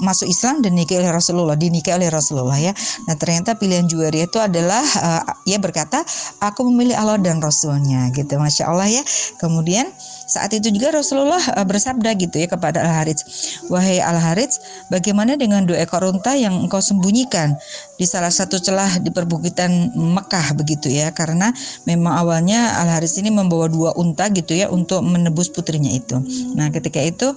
masuk 0.00 0.26
Islam 0.26 0.64
dan 0.64 0.72
nikah 0.74 1.00
oleh 1.00 1.12
Rasulullah, 1.12 1.56
dinikah 1.58 2.00
oleh 2.00 2.08
Rasulullah 2.08 2.56
ya. 2.56 2.72
Nah 3.04 3.14
ternyata 3.18 3.54
pilihan 3.58 3.84
Juwariyah 3.84 4.26
itu 4.26 4.38
adalah 4.40 4.82
e, 4.84 5.10
ia 5.52 5.58
berkata 5.60 6.00
aku 6.40 6.66
memilih 6.72 6.96
Allah 6.96 7.20
dan 7.20 7.38
Rasulnya 7.44 8.08
gitu. 8.14 8.40
Masya 8.40 8.70
Allah 8.70 8.88
ya. 8.88 9.02
Kemudian 9.38 9.88
saat 10.24 10.52
itu 10.56 10.72
juga 10.72 10.92
Rasulullah 10.92 11.40
e, 11.40 11.60
bersabda 11.64 12.10
gitu 12.16 12.40
ya 12.40 12.48
kepada 12.48 12.80
Al 12.80 13.02
Harits, 13.02 13.22
"Wahai 13.68 14.00
Al 14.00 14.16
Harits, 14.16 14.60
bagaimana 14.88 15.36
dengan 15.36 15.64
dua 15.68 15.84
ekor 15.84 16.04
unta 16.08 16.32
yang 16.36 16.56
engkau 16.64 16.80
sembunyikan 16.80 17.56
di 17.94 18.06
salah 18.08 18.32
satu 18.32 18.58
celah 18.58 18.98
di 18.98 19.12
perbukitan 19.12 19.94
Mekah 19.94 20.56
begitu 20.56 20.88
ya? 20.88 21.12
Karena 21.12 21.52
memang 21.84 22.16
awalnya 22.16 22.80
Al 22.80 22.88
Harits 22.98 23.20
ini 23.20 23.28
membawa 23.28 23.68
dua 23.68 23.90
unta 23.94 24.28
gitu 24.32 24.56
ya 24.56 24.72
untuk 24.72 25.04
menebus 25.04 25.52
putrinya 25.52 25.92
itu. 25.92 26.16
Nah, 26.56 26.72
ketika 26.72 26.98
itu 27.00 27.28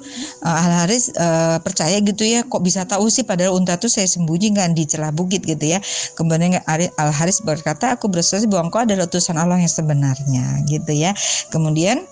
uh, 0.43 0.63
Al 0.65 0.85
Harits 0.85 1.11
uh, 1.15 1.59
percaya 1.61 1.99
gitu 1.99 2.23
ya, 2.23 2.47
kok 2.47 2.63
bisa 2.63 2.87
tahu 2.87 3.11
sih 3.11 3.27
padahal 3.27 3.55
unta 3.55 3.75
itu 3.75 3.91
saya 3.91 4.07
sembunyikan 4.07 4.71
di 4.71 4.87
celah 4.87 5.11
bukit 5.11 5.43
gitu 5.43 5.75
ya. 5.75 5.79
Kemudian 6.15 6.63
Al 6.65 7.11
Harits 7.11 7.43
berkata, 7.43 7.95
"Aku 7.99 8.07
bersaksi 8.07 8.47
bahwa 8.47 8.71
engkau 8.71 8.81
adalah 8.83 9.05
utusan 9.07 9.35
Allah 9.35 9.59
yang 9.59 9.71
sebenarnya." 9.71 10.67
gitu 10.67 10.91
ya. 10.93 11.15
Kemudian 11.49 12.03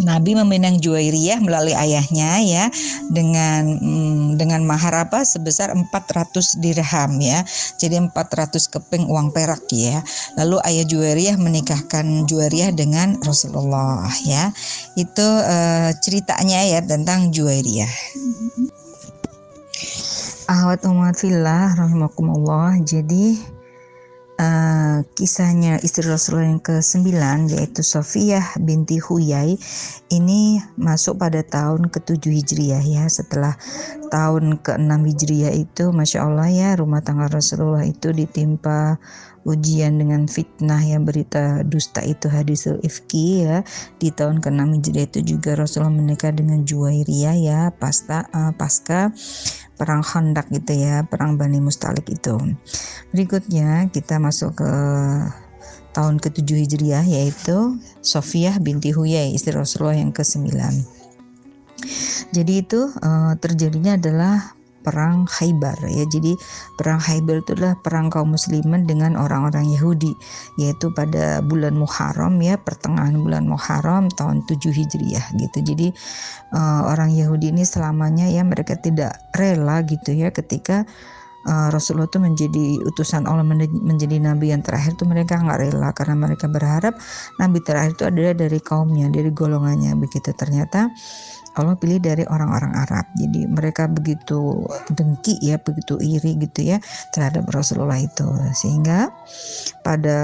Nabi 0.00 0.32
meminang 0.36 0.80
Juwairiyah 0.80 1.44
melalui 1.44 1.76
ayahnya 1.76 2.40
ya 2.40 2.64
dengan 3.12 3.68
hmm, 3.76 4.40
dengan 4.40 4.64
mahar 4.64 5.08
apa 5.08 5.22
sebesar 5.24 5.72
400 5.76 6.60
dirham 6.60 7.12
ya. 7.20 7.44
Jadi 7.76 8.00
400 8.00 8.56
keping 8.72 9.04
uang 9.06 9.30
perak 9.30 9.64
ya. 9.70 10.00
Lalu 10.40 10.56
ayah 10.64 10.84
Juwairiyah 10.88 11.36
menikahkan 11.36 12.24
Juwairiyah 12.24 12.72
dengan 12.72 13.20
Rasulullah 13.20 14.08
ya. 14.24 14.50
Itu 14.96 15.24
uh, 15.24 15.92
ceritanya 16.00 16.64
ya 16.64 16.80
tentang 16.80 17.30
Juwairiyah. 17.30 17.92
Ahwat 20.50 20.82
umat 20.88 21.14
fillah 21.14 21.78
rahimakumullah. 21.78 22.74
Jadi 22.82 23.38
uh, 24.40 25.04
kisahnya 25.14 25.76
istri 25.84 26.08
Rasulullah 26.08 26.48
yang 26.48 26.64
ke-9 26.64 27.12
yaitu 27.52 27.84
Sofiyah 27.84 28.56
binti 28.56 28.96
Huyai 28.96 29.60
ini 30.08 30.64
masuk 30.80 31.20
pada 31.20 31.44
tahun 31.44 31.92
ke-7 31.92 32.24
Hijriah 32.24 32.82
ya. 32.82 33.04
Setelah 33.06 33.54
tahun 34.08 34.58
ke-6 34.64 34.90
Hijriah 34.90 35.54
itu 35.54 35.92
Masya 35.92 36.24
Allah 36.24 36.48
ya 36.48 36.68
rumah 36.80 37.04
tangga 37.04 37.28
Rasulullah 37.28 37.84
itu 37.84 38.10
ditimpa 38.10 38.96
ujian 39.48 39.96
dengan 39.96 40.28
fitnah 40.28 40.80
yang 40.84 41.08
berita 41.08 41.64
dusta 41.64 42.04
itu 42.04 42.28
hadisul 42.28 42.76
ifki 42.84 43.48
ya 43.48 43.64
di 43.96 44.12
tahun 44.12 44.44
ke-6 44.44 44.60
Hijriah 44.76 45.06
itu 45.08 45.20
juga 45.36 45.56
Rasulullah 45.56 45.96
menikah 45.96 46.32
dengan 46.32 46.62
Juwairiyah 46.68 47.36
ya 47.40 47.60
pasca 47.72 48.28
uh, 48.36 48.52
pasca 48.52 49.14
perang 49.80 50.04
Khandaq 50.04 50.52
gitu 50.52 50.76
ya, 50.76 51.08
perang 51.08 51.40
Bani 51.40 51.56
Mustalik 51.56 52.04
itu. 52.12 52.36
Berikutnya 53.16 53.88
kita 53.88 54.20
masuk 54.20 54.60
ke 54.60 54.72
tahun 55.96 56.20
ke-7 56.20 56.48
Hijriah 56.68 57.04
yaitu 57.08 57.80
Sofiyah 58.04 58.60
binti 58.60 58.92
Huyai, 58.92 59.32
istri 59.32 59.56
Rasulullah 59.56 59.96
yang 59.96 60.12
ke-9. 60.12 60.52
Jadi 62.30 62.52
itu 62.60 62.92
uh, 62.92 63.32
terjadinya 63.40 63.96
adalah 63.96 64.52
perang 64.80 65.28
Khaybar 65.28 65.80
ya. 65.86 66.04
Jadi 66.08 66.36
perang 66.76 67.00
Khaybar 67.00 67.44
itu 67.44 67.56
adalah 67.56 67.76
perang 67.80 68.08
kaum 68.08 68.34
muslimin 68.34 68.84
dengan 68.84 69.16
orang-orang 69.16 69.68
Yahudi 69.70 70.12
yaitu 70.56 70.90
pada 70.92 71.44
bulan 71.44 71.76
Muharram 71.76 72.40
ya, 72.40 72.56
pertengahan 72.60 73.16
bulan 73.16 73.46
Muharram 73.46 74.08
tahun 74.12 74.44
7 74.48 74.56
Hijriah 74.72 75.36
gitu. 75.36 75.58
Jadi 75.60 75.92
uh, 76.56 76.88
orang 76.88 77.12
Yahudi 77.12 77.52
ini 77.52 77.62
selamanya 77.62 78.26
ya 78.26 78.42
mereka 78.42 78.76
tidak 78.80 79.16
rela 79.36 79.84
gitu 79.86 80.12
ya 80.16 80.32
ketika 80.34 80.84
uh, 81.48 81.68
Rasulullah 81.72 82.10
itu 82.10 82.20
menjadi 82.20 82.64
utusan 82.84 83.24
Allah 83.24 83.46
menjadi 83.46 84.20
nabi 84.20 84.52
yang 84.52 84.60
terakhir 84.60 84.98
itu 84.98 85.04
mereka 85.08 85.40
nggak 85.40 85.58
rela 85.70 85.90
karena 85.96 86.16
mereka 86.18 86.46
berharap 86.50 86.94
nabi 87.40 87.58
terakhir 87.64 87.96
itu 87.96 88.04
adalah 88.04 88.34
dari 88.36 88.60
kaumnya 88.60 89.06
dari 89.08 89.30
golongannya 89.32 89.96
begitu 89.96 90.34
ternyata 90.36 90.90
Allah 91.60 91.76
pilih 91.76 92.00
dari 92.00 92.24
orang-orang 92.24 92.72
Arab. 92.72 93.04
Jadi 93.14 93.44
mereka 93.44 93.86
begitu 93.86 94.64
dengki 94.90 95.36
ya, 95.44 95.60
begitu 95.60 96.00
iri 96.00 96.40
gitu 96.40 96.64
ya 96.64 96.80
terhadap 97.12 97.46
Rasulullah 97.52 98.00
itu. 98.00 98.24
Sehingga 98.56 99.12
pada 99.84 100.18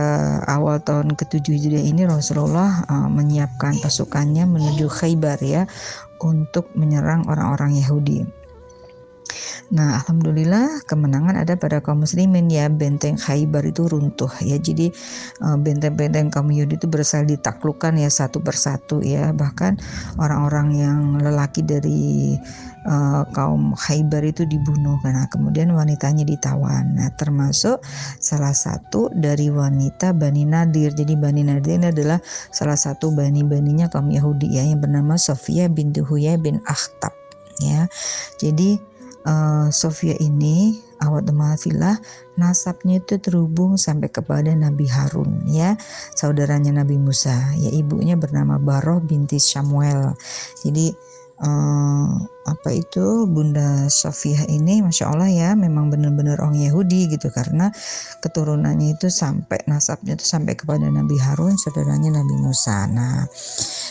awal 0.48 0.80
tahun 0.80 1.12
ke-7 1.14 1.44
Hijriah 1.52 1.84
ini 1.84 2.08
Rasulullah 2.08 2.82
uh, 2.88 3.08
menyiapkan 3.12 3.78
pasukannya 3.84 4.48
menuju 4.48 4.88
Khaybar 4.88 5.38
ya 5.44 5.68
untuk 6.24 6.72
menyerang 6.72 7.28
orang-orang 7.28 7.76
Yahudi. 7.76 8.45
Nah, 9.74 9.98
alhamdulillah 10.02 10.86
kemenangan 10.86 11.42
ada 11.42 11.58
pada 11.58 11.82
kaum 11.82 12.06
muslimin 12.06 12.46
ya. 12.46 12.70
Benteng 12.70 13.18
Khaybar 13.18 13.66
itu 13.66 13.86
runtuh 13.90 14.30
ya. 14.42 14.56
Jadi 14.58 14.92
eh, 15.42 15.56
benteng-benteng 15.58 16.30
kaum 16.30 16.50
Yahudi 16.50 16.78
itu 16.78 16.86
berhasil 16.86 17.26
ditaklukkan 17.26 17.98
ya 17.98 18.10
satu 18.10 18.38
persatu 18.40 19.02
ya. 19.02 19.34
Bahkan 19.34 19.78
orang-orang 20.22 20.68
yang 20.76 20.98
lelaki 21.18 21.66
dari 21.66 22.34
uh, 22.86 23.22
kaum 23.34 23.74
Khaybar 23.74 24.22
itu 24.22 24.46
dibunuh 24.46 24.96
karena 25.02 25.26
kemudian 25.28 25.74
wanitanya 25.74 26.22
ditawan. 26.22 26.96
Nah, 26.96 27.10
termasuk 27.18 27.82
salah 28.22 28.54
satu 28.54 29.10
dari 29.12 29.50
wanita 29.50 30.14
Bani 30.14 30.46
Nadir. 30.46 30.94
Jadi 30.94 31.18
Bani 31.18 31.42
Nadir 31.42 31.82
ini 31.82 31.90
adalah 31.90 32.22
salah 32.54 32.78
satu 32.78 33.12
bani-baninya 33.12 33.90
kaum 33.90 34.08
Yahudi 34.08 34.56
ya 34.56 34.62
yang 34.62 34.78
bernama 34.80 35.18
Sofia 35.18 35.66
binti 35.66 36.00
Huyai 36.00 36.38
bin 36.38 36.62
Akhtab 36.64 37.12
ya. 37.60 37.90
Jadi 38.38 38.78
uh, 39.26 39.68
Sofia 39.74 40.14
ini 40.22 40.78
awat 41.02 41.28
mafilah 41.28 41.98
nasabnya 42.40 43.02
itu 43.02 43.20
terhubung 43.20 43.76
sampai 43.76 44.08
kepada 44.08 44.54
Nabi 44.54 44.88
Harun 44.88 45.44
ya. 45.50 45.76
Saudaranya 46.16 46.72
Nabi 46.72 46.96
Musa 46.96 47.34
ya 47.58 47.68
ibunya 47.74 48.16
bernama 48.16 48.56
Baroh 48.56 49.02
binti 49.02 49.36
Samuel. 49.36 50.16
Jadi 50.64 50.94
uh, 51.42 52.08
apa 52.46 52.70
itu 52.70 53.26
Bunda 53.26 53.90
Sofia 53.90 54.46
ini 54.46 54.80
Masya 54.80 55.10
Allah 55.10 55.28
ya 55.28 55.50
memang 55.58 55.90
benar-benar 55.90 56.40
orang 56.40 56.56
Yahudi 56.56 57.12
gitu. 57.12 57.28
Karena 57.28 57.68
keturunannya 58.22 58.96
itu 58.96 59.12
sampai 59.12 59.66
nasabnya 59.68 60.16
itu 60.16 60.24
sampai 60.24 60.56
kepada 60.56 60.86
Nabi 60.88 61.18
Harun 61.20 61.58
saudaranya 61.60 62.22
Nabi 62.22 62.34
Musa. 62.40 62.88
Nah 62.88 63.26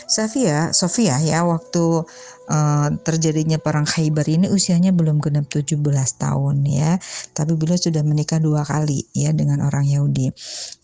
Sofia 0.09 0.73
Sofia 0.73 1.21
ya 1.21 1.45
waktu 1.45 2.05
uh, 2.49 2.89
terjadinya 3.01 3.57
perang 3.57 3.85
Khaybar 3.85 4.25
ini 4.29 4.47
usianya 4.49 4.93
belum 4.93 5.21
genap 5.21 5.49
17 5.49 5.77
tahun 6.17 6.55
ya. 6.65 6.97
Tapi 7.33 7.51
beliau 7.57 7.77
sudah 7.77 8.01
menikah 8.05 8.41
dua 8.41 8.65
kali 8.65 9.05
ya 9.13 9.33
dengan 9.33 9.65
orang 9.65 9.85
Yahudi. 9.85 10.31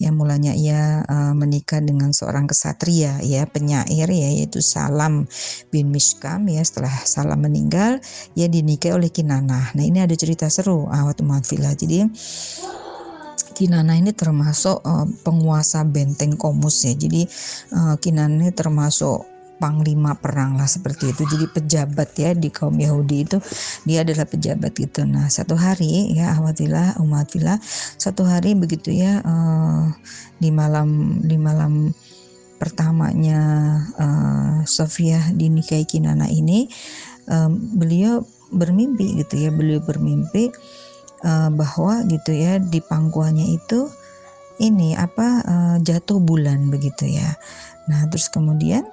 Yang 0.02 0.14
mulanya 0.16 0.54
ia 0.58 1.06
uh, 1.06 1.34
menikah 1.38 1.82
dengan 1.82 2.14
seorang 2.14 2.46
kesatria 2.50 3.22
ya, 3.22 3.46
penyair 3.50 4.10
ya 4.10 4.30
yaitu 4.42 4.60
Salam 4.62 5.26
bin 5.70 5.90
Mishkam 5.94 6.50
ya. 6.50 6.62
Setelah 6.62 6.94
Salam 7.06 7.42
meninggal, 7.42 8.02
ia 8.38 8.48
dinikahi 8.50 8.94
oleh 8.94 9.10
Kinanah. 9.10 9.74
Nah, 9.74 9.86
ini 9.86 10.02
ada 10.02 10.14
cerita 10.14 10.50
seru 10.50 10.90
awat 10.90 11.22
umat 11.22 11.46
filah. 11.46 11.74
Jadi 11.74 12.06
Kinana 13.52 13.94
ini 14.00 14.10
termasuk 14.16 14.82
uh, 14.82 15.06
penguasa 15.22 15.86
benteng 15.86 16.34
Komus 16.40 16.88
ya. 16.88 16.98
Jadi 16.98 17.28
uh, 17.76 17.96
Kinana 18.00 18.48
ini 18.48 18.52
termasuk 18.56 19.28
panglima 19.62 20.18
perang 20.18 20.58
lah 20.58 20.66
seperti 20.66 21.14
itu. 21.14 21.22
Jadi 21.30 21.46
pejabat 21.46 22.10
ya 22.18 22.34
di 22.34 22.50
kaum 22.50 22.74
Yahudi 22.74 23.18
itu 23.30 23.38
dia 23.86 24.02
adalah 24.02 24.26
pejabat 24.26 24.74
gitu. 24.74 25.06
Nah 25.06 25.30
satu 25.30 25.54
hari 25.54 26.18
ya 26.18 26.34
awatilah 26.42 26.98
umatillah 26.98 27.62
satu 28.02 28.26
hari 28.26 28.58
begitu 28.58 28.90
ya 28.90 29.22
uh, 29.22 29.94
di 30.42 30.50
malam 30.50 31.22
di 31.22 31.38
malam 31.38 31.94
pertamanya 32.58 33.42
uh, 34.02 34.58
Sofia 34.66 35.22
dinikahi 35.30 35.86
Kinana 35.86 36.26
ini 36.26 36.66
um, 37.30 37.58
beliau 37.78 38.26
bermimpi 38.50 39.22
gitu 39.22 39.38
ya 39.38 39.50
beliau 39.50 39.82
bermimpi 39.82 40.50
uh, 41.26 41.50
bahwa 41.54 42.06
gitu 42.06 42.34
ya 42.34 42.58
di 42.58 42.82
pangkuannya 42.82 43.58
itu 43.58 43.90
ini 44.62 44.94
apa 44.94 45.28
uh, 45.42 45.78
jatuh 45.82 46.22
bulan 46.22 46.70
begitu 46.70 47.10
ya. 47.10 47.34
Nah 47.90 48.06
terus 48.14 48.30
kemudian 48.30 48.86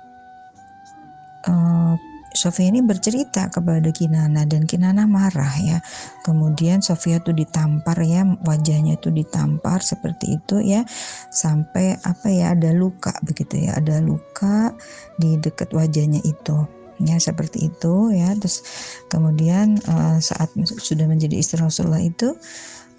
uh, 1.49 1.97
Sofia 2.29 2.69
ini 2.69 2.85
bercerita 2.85 3.49
kepada 3.49 3.89
Kinana 3.89 4.45
dan 4.45 4.69
Kinana 4.69 5.09
marah 5.09 5.51
ya. 5.59 5.81
Kemudian 6.23 6.85
Sofia 6.85 7.19
tuh 7.25 7.33
ditampar 7.33 7.97
ya, 8.05 8.23
wajahnya 8.45 9.01
itu 9.01 9.09
ditampar 9.09 9.81
seperti 9.81 10.37
itu 10.37 10.61
ya, 10.61 10.85
sampai 11.33 11.97
apa 12.05 12.29
ya 12.29 12.53
ada 12.53 12.71
luka 12.77 13.17
begitu 13.25 13.65
ya, 13.65 13.81
ada 13.81 13.99
luka 14.05 14.77
di 15.17 15.41
dekat 15.41 15.73
wajahnya 15.73 16.21
itu 16.23 16.69
ya 17.01 17.17
seperti 17.17 17.73
itu 17.73 18.13
ya. 18.13 18.37
Terus 18.37 18.61
kemudian 19.09 19.81
uh, 19.89 20.21
saat 20.21 20.53
sudah 20.79 21.09
menjadi 21.09 21.41
istri 21.41 21.59
Rasulullah 21.59 22.03
itu 22.05 22.37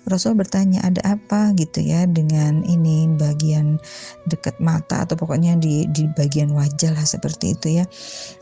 Rasul 0.07 0.37
bertanya 0.39 0.85
ada 0.85 1.17
apa? 1.17 1.51
Gitu 1.57 1.83
ya 1.83 2.07
dengan 2.07 2.63
ini 2.63 3.09
bagian 3.19 3.81
dekat 4.29 4.57
mata 4.63 5.03
atau 5.03 5.19
pokoknya 5.19 5.59
di 5.59 5.89
di 5.91 6.07
bagian 6.15 6.55
wajah 6.55 6.95
lah 6.95 7.03
seperti 7.03 7.57
itu 7.57 7.83
ya. 7.83 7.85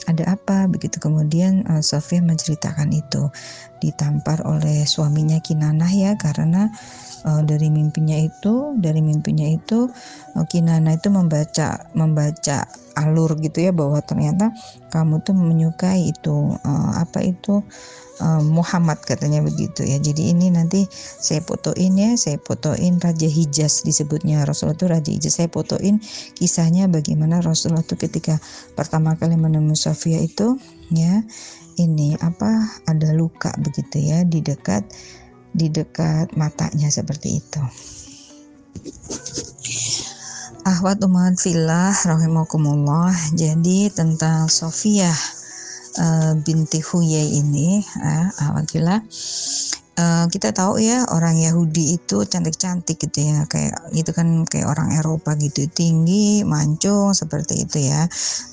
Ada 0.05 0.37
apa? 0.37 0.69
Begitu. 0.69 1.01
Kemudian 1.01 1.65
uh, 1.65 1.81
Sofia 1.81 2.21
menceritakan 2.21 2.93
itu. 2.93 3.31
Ditampar 3.77 4.41
oleh 4.41 4.89
suaminya 4.89 5.37
Kinanah 5.37 5.93
ya 5.93 6.17
karena 6.17 6.65
uh, 7.29 7.41
dari 7.45 7.69
mimpinya 7.69 8.17
itu 8.17 8.73
dari 8.77 9.05
mimpinya 9.05 9.45
itu 9.45 9.85
uh, 10.33 10.45
Kinana 10.49 10.97
itu 10.97 11.13
membaca 11.13 11.85
membaca 11.93 12.65
alur 12.97 13.37
gitu 13.37 13.69
ya 13.69 13.71
bahwa 13.75 14.01
ternyata 14.01 14.49
kamu 14.89 15.21
tuh 15.21 15.37
menyukai 15.37 16.09
itu 16.09 16.57
uh, 16.57 16.91
apa 16.97 17.21
itu 17.21 17.61
Muhammad 18.41 18.97
katanya 19.05 19.45
begitu 19.45 19.85
ya. 19.85 20.01
Jadi 20.01 20.33
ini 20.33 20.49
nanti 20.49 20.89
saya 20.93 21.41
fotoin 21.45 21.93
ya, 21.93 22.11
saya 22.17 22.41
fotoin 22.41 22.97
Raja 22.97 23.29
Hijaz 23.29 23.85
disebutnya 23.85 24.41
Rasulullah 24.41 24.77
itu 24.77 24.87
Raja 24.89 25.11
Hijaz. 25.13 25.33
Saya 25.37 25.49
fotoin 25.53 26.01
kisahnya 26.33 26.89
bagaimana 26.89 27.45
Rasulullah 27.45 27.85
itu 27.85 27.93
ketika 27.93 28.41
pertama 28.73 29.13
kali 29.13 29.37
menemui 29.37 29.77
Sofia 29.77 30.17
itu 30.17 30.57
ya 30.89 31.21
ini 31.77 32.17
apa 32.17 32.81
ada 32.89 33.13
luka 33.13 33.53
begitu 33.61 34.01
ya 34.01 34.25
di 34.25 34.41
dekat 34.41 34.81
di 35.53 35.69
dekat 35.69 36.33
matanya 36.33 36.89
seperti 36.89 37.37
itu. 37.37 37.61
Ahwat 40.67 40.99
umat 41.05 41.39
filah 41.39 41.95
rahimakumullah. 41.95 43.15
Jadi 43.37 43.87
tentang 43.93 44.51
Sofia 44.51 45.13
uh, 45.97 46.33
binti 46.41 46.79
Huyai 46.81 47.41
ini, 47.41 47.81
uh, 47.81 48.29
uh, 49.97 50.25
kita 50.29 50.53
tahu 50.53 50.79
ya 50.79 51.03
orang 51.09 51.41
Yahudi 51.41 51.97
itu 51.97 52.23
cantik-cantik 52.23 53.01
gitu 53.01 53.19
ya 53.25 53.43
kayak 53.49 53.91
itu 53.91 54.13
kan 54.13 54.45
kayak 54.45 54.69
orang 54.69 54.93
Eropa 54.93 55.33
gitu 55.35 55.65
tinggi 55.73 56.45
mancung 56.45 57.11
seperti 57.17 57.65
itu 57.65 57.89
ya. 57.89 58.05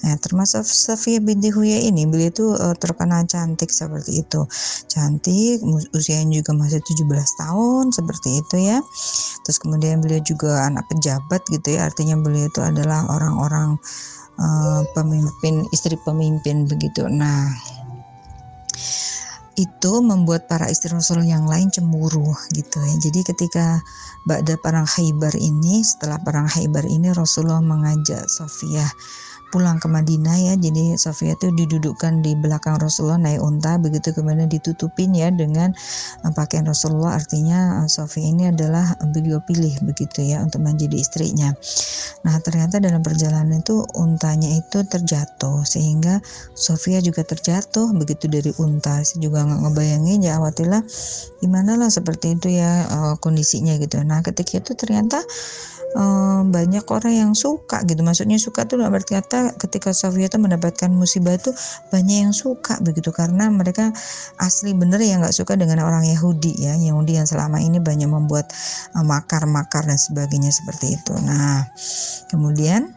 Nah, 0.03 0.17
termasuk 0.19 0.65
Safia 0.65 1.21
binti 1.21 1.53
Huya 1.53 1.85
ini 1.85 2.09
beliau 2.09 2.33
itu 2.33 2.47
uh, 2.57 2.75
terkenal 2.75 3.29
cantik 3.29 3.71
seperti 3.71 4.25
itu. 4.25 4.49
Cantik 4.89 5.61
usianya 5.93 6.41
juga 6.41 6.57
masih 6.57 6.81
17 6.81 7.41
tahun 7.41 7.85
seperti 7.93 8.29
itu 8.41 8.57
ya. 8.65 8.79
Terus 9.45 9.59
kemudian 9.61 10.01
beliau 10.01 10.25
juga 10.25 10.67
anak 10.67 10.89
pejabat 10.89 11.45
gitu 11.53 11.77
ya 11.77 11.87
artinya 11.87 12.17
beliau 12.19 12.49
itu 12.49 12.61
adalah 12.65 13.05
orang-orang 13.13 13.77
uh, 14.41 14.83
pemimpin 14.97 15.69
istri 15.71 15.95
pemimpin 16.03 16.65
begitu. 16.65 17.05
Nah 17.07 17.53
itu 19.55 19.93
membuat 20.03 20.51
para 20.51 20.67
istri 20.67 20.91
Rasul 20.91 21.23
yang 21.27 21.47
lain 21.47 21.71
cemburu 21.71 22.35
gitu 22.51 22.79
ya. 22.83 22.95
Jadi 22.99 23.21
ketika 23.23 23.79
Ba'da 24.27 24.59
perang 24.59 24.87
Khaybar 24.87 25.35
ini, 25.39 25.83
setelah 25.87 26.19
perang 26.19 26.51
Khaybar 26.51 26.87
ini 26.87 27.15
Rasulullah 27.15 27.63
mengajak 27.63 28.27
Sofia 28.27 28.87
pulang 29.55 29.79
ke 29.79 29.87
Madinah 29.87 30.35
ya. 30.51 30.55
Jadi 30.59 30.99
Sofia 30.99 31.39
itu 31.39 31.55
didudukkan 31.55 32.27
di 32.27 32.35
belakang 32.35 32.83
Rasulullah 32.83 33.23
naik 33.23 33.39
unta 33.39 33.79
begitu 33.79 34.11
kemudian 34.11 34.51
ditutupin 34.51 35.15
ya 35.15 35.31
dengan 35.31 35.71
uh, 36.27 36.35
pakaian 36.35 36.67
Rasulullah 36.67 37.15
artinya 37.15 37.87
uh, 37.87 37.89
Sofia 37.89 38.27
ini 38.27 38.51
adalah 38.51 38.99
beliau 39.15 39.39
pilih 39.39 39.71
begitu 39.87 40.27
ya 40.27 40.43
untuk 40.43 40.67
menjadi 40.67 40.99
istrinya. 40.99 41.55
Nah 42.27 42.35
ternyata 42.43 42.83
dalam 42.83 43.07
perjalanan 43.07 43.63
itu 43.63 43.87
untanya 43.95 44.51
itu 44.51 44.83
terjatuh 44.83 45.63
sehingga 45.63 46.19
Sofia 46.59 46.99
juga 46.99 47.23
terjatuh 47.23 47.95
begitu 47.95 48.27
dari 48.27 48.51
unta. 48.59 49.07
Saya 49.07 49.23
juga 49.23 49.47
nggak 49.47 49.71
ngebayangin 49.71 50.27
ya 50.27 50.43
awatilah 50.43 50.83
gimana 51.39 51.79
lah 51.79 51.93
seperti 51.95 52.35
itu 52.35 52.59
ya 52.59 52.91
kondisinya 53.23 53.79
gitu. 53.79 54.03
Nah 54.03 54.19
ketika 54.27 54.59
itu 54.59 54.75
ternyata 54.75 55.23
um, 55.95 56.51
banyak 56.51 56.85
orang 56.91 57.15
yang 57.15 57.33
suka 57.33 57.81
gitu. 57.87 58.03
Maksudnya 58.03 58.37
suka 58.37 58.67
tuh 58.67 58.83
berarti 58.83 59.17
kata 59.17 59.57
ketika 59.57 59.95
Sofia 59.95 60.27
itu 60.27 60.37
mendapatkan 60.37 60.91
musibah 60.91 61.35
itu 61.39 61.55
banyak 61.89 62.29
yang 62.29 62.35
suka 62.35 62.79
begitu. 62.83 63.15
Karena 63.15 63.49
mereka 63.49 63.95
asli 64.37 64.75
bener 64.75 65.01
ya 65.01 65.23
nggak 65.23 65.35
suka 65.35 65.55
dengan 65.55 65.87
orang 65.87 66.05
Yahudi 66.05 66.59
ya. 66.59 66.75
Yahudi 66.77 67.17
yang 67.17 67.27
selama 67.31 67.63
ini 67.63 67.79
banyak 67.79 68.11
membuat 68.11 68.51
makar-makar 68.93 69.87
uh, 69.87 69.95
dan 69.95 69.99
sebagainya 69.99 70.51
seperti 70.51 70.99
itu. 70.99 71.15
Nah 71.23 71.65
kemudian 72.29 72.93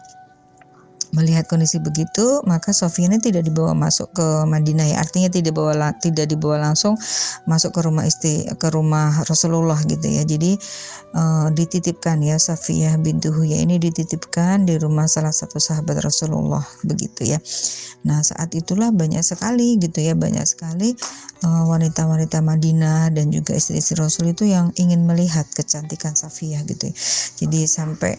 Melihat 1.15 1.47
kondisi 1.47 1.79
begitu, 1.79 2.43
maka 2.43 2.75
Sofia 2.75 3.07
ini 3.07 3.21
tidak 3.23 3.47
dibawa 3.47 3.71
masuk 3.71 4.11
ke 4.11 4.27
Madinah 4.43 4.91
ya. 4.91 4.97
Artinya 4.99 5.31
tidak 5.31 5.55
dibawa 5.55 5.95
tidak 6.03 6.27
dibawa 6.27 6.59
langsung 6.59 6.99
masuk 7.47 7.71
ke 7.75 7.79
rumah 7.85 8.03
istri 8.03 8.43
ke 8.59 8.67
rumah 8.71 9.23
Rasulullah 9.23 9.79
gitu 9.87 10.03
ya. 10.03 10.27
Jadi 10.27 10.59
uh, 11.15 11.47
dititipkan 11.53 12.19
ya 12.19 12.35
Safiyah 12.35 12.99
bintu 12.99 13.31
Huya 13.31 13.63
ini 13.63 13.79
dititipkan 13.79 14.67
di 14.67 14.75
rumah 14.75 15.07
salah 15.07 15.31
satu 15.31 15.61
sahabat 15.63 16.03
Rasulullah 16.03 16.63
begitu 16.83 17.23
ya. 17.23 17.39
Nah, 18.07 18.23
saat 18.23 18.53
itulah 18.55 18.93
banyak 18.93 19.19
sekali 19.25 19.75
gitu 19.81 19.99
ya, 19.99 20.13
banyak 20.15 20.45
sekali 20.47 20.95
eh, 21.43 21.63
wanita-wanita 21.67 22.39
uh, 22.39 22.45
Madinah 22.45 23.11
dan 23.11 23.33
juga 23.33 23.57
istri-istri 23.57 23.99
Rasul 23.99 24.31
itu 24.31 24.47
yang 24.47 24.71
ingin 24.79 25.03
melihat 25.03 25.43
kecantikan 25.51 26.15
Safiyah 26.15 26.63
gitu 26.63 26.87
ya. 26.87 26.95
Jadi 27.43 27.67
sampai 27.67 28.15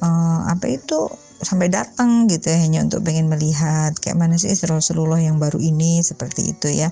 uh, 0.00 0.48
apa 0.48 0.66
itu 0.72 1.10
sampai 1.42 1.68
datang 1.68 2.30
gitu 2.30 2.48
ya 2.48 2.58
hanya 2.60 2.80
untuk 2.86 3.04
pengen 3.04 3.28
melihat 3.28 3.92
kayak 4.00 4.16
mana 4.16 4.40
sih 4.40 4.52
Rasulullah 4.64 5.20
yang 5.20 5.36
baru 5.36 5.60
ini 5.60 6.00
seperti 6.00 6.56
itu 6.56 6.68
ya. 6.72 6.88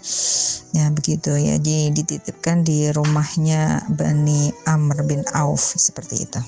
Ya 0.76 0.90
begitu 0.92 1.32
ya. 1.36 1.56
Jadi 1.56 1.94
dititipkan 1.94 2.66
di 2.66 2.92
rumahnya 2.92 3.88
Bani 3.94 4.52
Amr 4.68 5.06
bin 5.08 5.24
Auf 5.32 5.78
seperti 5.78 6.28
itu 6.28 6.40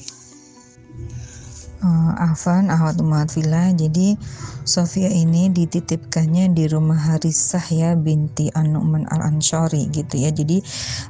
uh, 1.86 2.12
Afan 2.18 2.66
Ahwat 2.66 2.98
Umat 2.98 3.30
Villa 3.30 3.70
jadi 3.70 4.18
Sofia 4.66 5.06
ini 5.06 5.46
dititipkannya 5.46 6.50
di 6.50 6.66
rumah 6.66 6.98
Harisah 6.98 7.62
ya 7.70 7.94
binti 7.94 8.50
An-Nu'man 8.50 9.06
Al-Ansyari 9.06 9.86
gitu 9.94 10.18
ya. 10.18 10.34
Jadi 10.34 10.58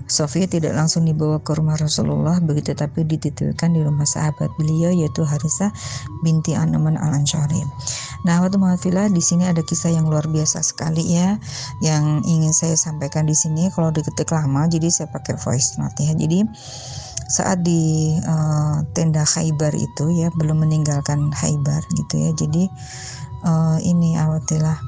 Sofia 0.05 0.45
tidak 0.45 0.77
langsung 0.77 1.09
dibawa 1.09 1.41
ke 1.41 1.57
rumah 1.57 1.81
Rasulullah 1.81 2.37
begitu 2.45 2.77
tapi 2.77 3.09
dititipkan 3.09 3.73
di 3.73 3.81
rumah 3.81 4.05
sahabat 4.05 4.53
beliau 4.61 4.93
yaitu 4.93 5.25
Harisah 5.25 5.73
binti 6.21 6.53
An-Nu'man 6.53 7.01
Al-Ansyari. 7.01 7.65
Nah, 8.29 8.45
waktu 8.45 8.61
mahfilah 8.61 9.09
di 9.09 9.25
sini 9.25 9.49
ada 9.49 9.65
kisah 9.65 9.89
yang 9.89 10.05
luar 10.05 10.29
biasa 10.29 10.61
sekali 10.61 11.17
ya 11.17 11.41
yang 11.81 12.21
ingin 12.29 12.53
saya 12.53 12.77
sampaikan 12.77 13.25
di 13.25 13.33
sini 13.33 13.73
kalau 13.73 13.89
diketik 13.89 14.29
lama 14.37 14.69
jadi 14.69 14.93
saya 14.93 15.09
pakai 15.09 15.41
voice 15.41 15.81
note 15.81 15.97
ya. 15.97 16.13
Jadi 16.13 16.45
saat 17.27 17.63
di 17.67 18.15
uh, 18.23 18.83
tenda 18.95 19.27
Khaybar 19.27 19.75
itu 19.75 20.11
ya 20.15 20.31
belum 20.35 20.67
meninggalkan 20.67 21.31
Khaybar 21.35 21.83
gitu 21.95 22.15
ya. 22.23 22.31
Jadi 22.35 22.71
uh, 23.47 23.79
ini 23.83 24.15
awatilah 24.19 24.79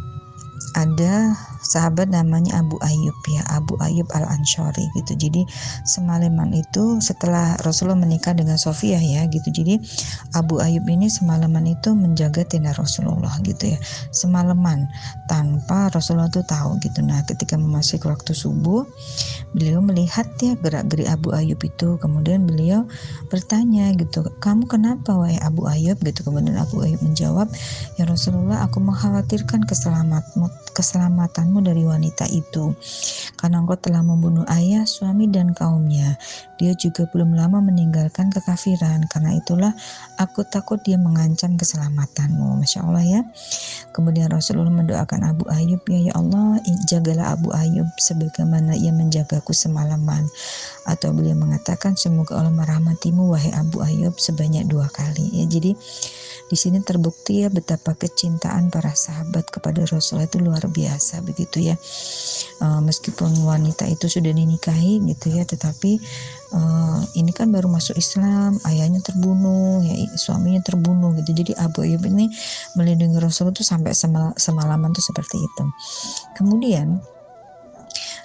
ada 0.79 1.35
sahabat 1.63 2.11
namanya 2.11 2.63
Abu 2.63 2.79
Ayyub 2.83 3.19
ya 3.29 3.43
Abu 3.51 3.75
Ayyub 3.83 4.09
al 4.15 4.25
Anshari 4.29 4.87
gitu. 4.99 5.19
Jadi 5.19 5.43
semalaman 5.85 6.55
itu 6.55 6.99
setelah 7.03 7.59
Rasulullah 7.63 7.99
menikah 7.99 8.35
dengan 8.35 8.57
Sofia 8.57 8.99
ya 8.99 9.27
gitu. 9.29 9.51
Jadi 9.51 9.79
Abu 10.35 10.63
Ayyub 10.63 10.87
ini 10.87 11.11
semalaman 11.11 11.67
itu 11.67 11.93
menjaga 11.95 12.47
tenda 12.47 12.73
Rasulullah 12.75 13.33
gitu 13.43 13.75
ya. 13.75 13.79
Semalaman 14.15 14.87
tanpa 15.27 15.91
Rasulullah 15.91 16.31
itu 16.31 16.45
tahu 16.47 16.79
gitu. 16.83 17.03
Nah 17.03 17.23
ketika 17.27 17.59
memasuki 17.59 18.07
waktu 18.07 18.33
subuh 18.33 18.87
beliau 19.53 19.83
melihat 19.83 20.29
ya 20.41 20.55
gerak-gerik 20.59 21.09
Abu 21.11 21.35
Ayyub 21.35 21.61
itu. 21.65 21.99
Kemudian 21.99 22.47
beliau 22.47 22.87
bertanya 23.29 23.91
gitu 23.97 24.23
kamu 24.39 24.69
kenapa 24.71 25.15
wahai 25.17 25.41
Abu 25.43 25.67
Ayyub? 25.67 25.99
gitu. 26.05 26.25
Kemudian 26.25 26.57
Abu 26.59 26.81
Ayyub 26.85 27.01
menjawab 27.03 27.51
ya 27.97 28.05
Rasulullah 28.07 28.65
aku 28.65 28.79
mengkhawatirkan 28.83 29.65
keselamatan 30.73 31.48
kamu 31.49 31.65
dari 31.65 31.85
wanita 31.89 32.29
itu, 32.29 32.77
karena 33.41 33.65
engkau 33.65 33.81
telah 33.81 34.05
membunuh 34.05 34.45
ayah, 34.53 34.85
suami, 34.85 35.33
dan 35.33 35.57
kaumnya. 35.57 36.21
Dia 36.59 36.75
juga 36.75 37.07
belum 37.09 37.39
lama 37.39 37.63
meninggalkan 37.63 38.35
kekafiran, 38.35 39.07
karena 39.07 39.39
itulah 39.39 39.73
aku 40.19 40.43
takut 40.51 40.83
dia 40.83 40.99
mengancam 40.99 41.55
keselamatanmu. 41.55 42.59
Masya 42.59 42.83
Allah 42.83 43.05
ya. 43.07 43.21
Kemudian 43.95 44.29
Rasulullah 44.31 44.75
mendoakan 44.75 45.21
Abu 45.31 45.47
Ayub, 45.49 45.83
ya 45.87 46.11
ya 46.11 46.13
Allah, 46.19 46.59
jagalah 46.91 47.39
Abu 47.39 47.55
Ayub 47.55 47.87
sebagaimana 48.03 48.75
ia 48.75 48.91
menjagaku 48.91 49.55
semalaman. 49.55 50.27
Atau 50.85 51.15
beliau 51.15 51.39
mengatakan, 51.39 51.95
semoga 51.95 52.39
Allah 52.39 52.55
merahmatimu, 52.55 53.31
wahai 53.31 53.55
Abu 53.55 53.81
Ayub, 53.83 54.19
sebanyak 54.19 54.67
dua 54.67 54.91
kali. 54.91 55.43
Ya, 55.43 55.47
jadi 55.47 55.79
di 56.49 56.57
sini 56.57 56.81
terbukti 56.81 57.45
ya 57.45 57.53
betapa 57.53 57.93
kecintaan 57.93 58.73
para 58.73 58.97
sahabat 58.97 59.53
kepada 59.53 59.85
Rasulullah 59.85 60.25
itu 60.25 60.41
luar 60.41 60.65
biasa 60.65 61.21
begitu 61.21 61.61
ya. 61.61 61.77
Uh, 62.65 62.81
meskipun 62.81 63.37
wanita 63.45 63.85
itu 63.85 64.09
sudah 64.09 64.33
dinikahi 64.33 65.05
gitu 65.13 65.29
ya, 65.37 65.45
tetapi 65.45 66.01
uh, 66.53 67.01
ini 67.17 67.31
kan 67.35 67.53
baru 67.53 67.69
masuk 67.69 67.97
Islam, 67.99 68.57
ayahnya 68.69 69.01
terbunuh, 69.05 69.85
ya 69.85 69.95
suaminya 70.17 70.63
terbunuh 70.65 71.17
gitu. 71.21 71.33
Jadi 71.33 71.53
Abu 71.59 71.85
Ayyub 71.85 72.05
ini 72.09 72.31
melindungi 72.77 73.19
Rasulullah 73.21 73.55
itu 73.57 73.65
sampai 73.67 73.93
semal 73.93 74.33
semalaman 74.37 74.93
tuh 74.93 75.05
seperti 75.05 75.37
itu. 75.41 75.65
Kemudian 76.37 77.01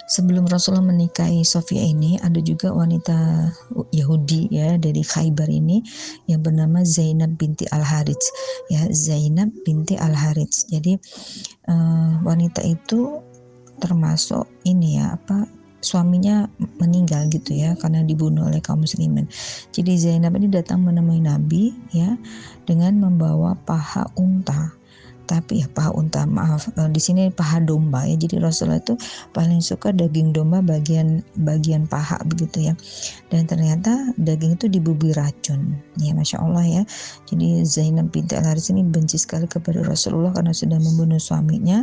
sebelum 0.04 0.44
Rasulullah 0.44 0.84
menikahi 0.84 1.42
Sofia 1.42 1.80
ini 1.80 2.20
ada 2.20 2.38
juga 2.44 2.70
wanita 2.72 3.50
Yahudi 3.90 4.52
ya 4.52 4.76
dari 4.76 5.00
Khaybar 5.00 5.48
ini 5.48 5.80
yang 6.28 6.44
bernama 6.44 6.84
Zainab 6.84 7.40
binti 7.40 7.64
Al 7.72 7.82
Harits 7.82 8.28
ya 8.68 8.84
Zainab 8.92 9.50
binti 9.64 9.96
Al 9.96 10.12
Harits 10.12 10.68
jadi 10.68 11.00
uh, 11.72 12.20
wanita 12.20 12.60
itu 12.62 13.20
termasuk 13.80 14.46
ini 14.68 15.00
ya 15.00 15.16
apa 15.16 15.48
suaminya 15.84 16.48
meninggal 16.80 17.28
gitu 17.28 17.52
ya 17.52 17.76
karena 17.76 18.00
dibunuh 18.00 18.48
oleh 18.48 18.64
kaum 18.64 18.82
muslimin. 18.82 19.28
Jadi 19.70 20.00
Zainab 20.00 20.34
ini 20.40 20.48
datang 20.48 20.80
menemui 20.80 21.20
Nabi 21.20 21.76
ya 21.92 22.16
dengan 22.64 22.96
membawa 22.98 23.52
paha 23.54 24.08
unta 24.16 24.72
tapi 25.24 25.64
ya 25.64 25.68
paha 25.72 25.90
unta 25.96 26.28
maaf 26.28 26.68
uh, 26.76 26.88
di 26.88 27.00
sini 27.00 27.32
paha 27.32 27.60
domba 27.60 28.04
ya. 28.04 28.16
Jadi 28.16 28.40
Rasulullah 28.40 28.80
itu 28.80 28.94
paling 29.32 29.60
suka 29.64 29.90
daging 29.90 30.36
domba 30.36 30.60
bagian 30.60 31.24
bagian 31.42 31.88
paha 31.88 32.20
begitu 32.28 32.70
ya. 32.70 32.74
Dan 33.32 33.48
ternyata 33.48 34.14
daging 34.20 34.56
itu 34.60 34.66
dibubui 34.68 35.16
racun. 35.16 35.76
Ya 35.98 36.12
masya 36.12 36.40
Allah 36.40 36.64
ya. 36.64 36.82
Jadi 37.28 37.64
Zainab 37.64 38.12
binti 38.12 38.36
Al 38.36 38.46
Haris 38.46 38.68
ini 38.70 38.84
benci 38.84 39.16
sekali 39.16 39.48
kepada 39.48 39.82
Rasulullah 39.82 40.30
karena 40.36 40.52
sudah 40.52 40.76
membunuh 40.78 41.18
suaminya 41.18 41.82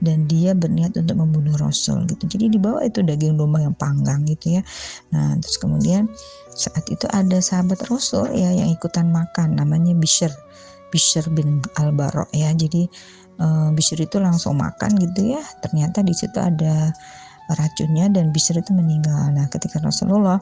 dan 0.00 0.28
dia 0.28 0.52
berniat 0.52 0.96
untuk 0.96 1.16
membunuh 1.18 1.56
Rasul 1.56 2.04
gitu. 2.08 2.28
Jadi 2.28 2.56
dibawa 2.56 2.84
itu 2.84 3.00
daging 3.00 3.40
domba 3.40 3.64
yang 3.64 3.76
panggang 3.76 4.22
gitu 4.28 4.60
ya. 4.60 4.62
Nah 5.12 5.36
terus 5.40 5.56
kemudian 5.56 6.08
saat 6.56 6.88
itu 6.88 7.04
ada 7.12 7.36
sahabat 7.40 7.84
Rasul 7.92 8.32
ya 8.32 8.48
yang 8.52 8.72
ikutan 8.72 9.12
makan 9.12 9.60
namanya 9.60 9.92
Bishr 9.92 10.32
Bishr 10.96 11.28
bin 11.28 11.60
Al 11.76 11.92
Baro 11.92 12.24
ya. 12.32 12.48
Jadi 12.56 12.88
uh, 13.44 13.68
Bishr 13.76 14.00
itu 14.00 14.16
langsung 14.16 14.56
makan 14.56 14.96
gitu 14.96 15.36
ya. 15.36 15.44
Ternyata 15.60 16.00
di 16.00 16.16
situ 16.16 16.40
ada 16.40 16.88
racunnya 17.52 18.08
dan 18.08 18.32
Bishr 18.32 18.56
itu 18.56 18.72
meninggal. 18.72 19.28
Nah 19.36 19.44
ketika 19.52 19.76
Rasulullah 19.84 20.40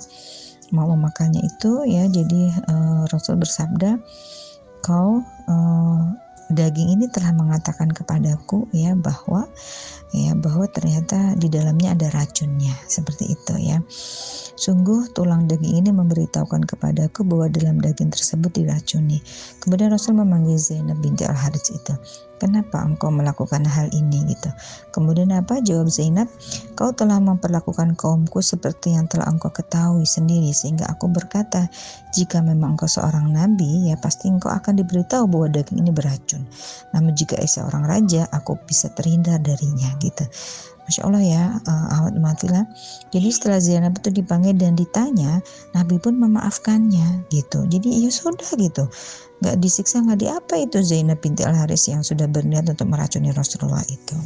mau 0.71 0.87
memakannya 0.95 1.43
itu 1.43 1.83
ya 1.91 2.07
jadi 2.07 2.55
uh, 2.71 3.03
Rasul 3.11 3.37
bersabda 3.37 3.99
kau 4.81 5.21
uh, 5.51 6.03
daging 6.55 6.95
ini 6.95 7.11
telah 7.11 7.35
mengatakan 7.35 7.91
kepadaku 7.91 8.71
ya 8.71 8.95
bahwa 8.95 9.51
ya 10.15 10.33
bahwa 10.39 10.65
ternyata 10.71 11.35
di 11.35 11.51
dalamnya 11.51 11.99
ada 11.99 12.09
racunnya 12.15 12.73
seperti 12.87 13.35
itu 13.35 13.55
ya 13.59 13.83
Sungguh 14.55 15.11
tulang 15.11 15.51
daging 15.51 15.83
ini 15.83 15.91
memberitahukan 15.91 16.63
kepadaku 16.63 17.27
bahwa 17.27 17.51
dalam 17.51 17.83
daging 17.83 18.15
tersebut 18.15 18.55
diracuni. 18.55 19.19
Kemudian 19.59 19.91
Rasul 19.91 20.15
memanggil 20.15 20.55
Zainab 20.63 21.03
binti 21.03 21.27
Al-Harits 21.27 21.75
itu. 21.75 21.95
Kenapa 22.45 22.85
engkau 22.85 23.09
melakukan 23.09 23.65
hal 23.65 23.89
ini 23.97 24.29
gitu? 24.29 24.53
Kemudian 24.93 25.33
apa? 25.33 25.65
Jawab 25.65 25.89
Zainab, 25.89 26.29
kau 26.77 26.93
telah 26.93 27.17
memperlakukan 27.17 27.97
kaumku 27.97 28.45
seperti 28.45 28.93
yang 28.93 29.09
telah 29.09 29.33
engkau 29.33 29.49
ketahui 29.49 30.05
sendiri 30.05 30.53
sehingga 30.53 30.85
aku 30.93 31.09
berkata, 31.09 31.73
jika 32.13 32.45
memang 32.45 32.77
engkau 32.77 32.85
seorang 32.85 33.33
nabi, 33.33 33.89
ya 33.89 33.97
pasti 33.97 34.29
engkau 34.29 34.53
akan 34.53 34.77
diberitahu 34.77 35.25
bahwa 35.25 35.57
daging 35.57 35.89
ini 35.89 35.89
beracun. 35.89 36.45
Namun 36.93 37.17
jika 37.17 37.41
seorang 37.41 37.89
raja, 37.89 38.29
aku 38.29 38.61
bisa 38.69 38.93
terhindar 38.93 39.41
darinya 39.41 39.89
gitu. 40.05 40.29
Masya 40.85 41.01
Allah 41.09 41.25
ya 41.25 41.45
uh, 41.65 41.87
Ahmad 41.97 42.17
Matila. 42.21 42.63
Jadi 43.09 43.29
setelah 43.33 43.61
Zainab 43.61 43.97
itu 44.01 44.13
dipanggil 44.13 44.53
dan 44.57 44.77
ditanya, 44.77 45.41
Nabi 45.73 45.97
pun 45.97 46.21
memaafkannya 46.21 47.25
gitu. 47.33 47.65
Jadi 47.65 48.05
ya 48.05 48.11
sudah 48.13 48.49
gitu. 48.57 48.85
Gak 49.41 49.57
disiksa 49.61 50.01
nggak 50.05 50.21
diapa 50.21 50.55
itu 50.61 50.81
Zainab 50.85 51.21
binti 51.25 51.45
Al 51.45 51.57
Haris 51.57 51.89
yang 51.89 52.05
sudah 52.05 52.29
berniat 52.29 52.69
untuk 52.69 52.89
meracuni 52.89 53.33
Rasulullah 53.33 53.83
itu. 53.89 54.17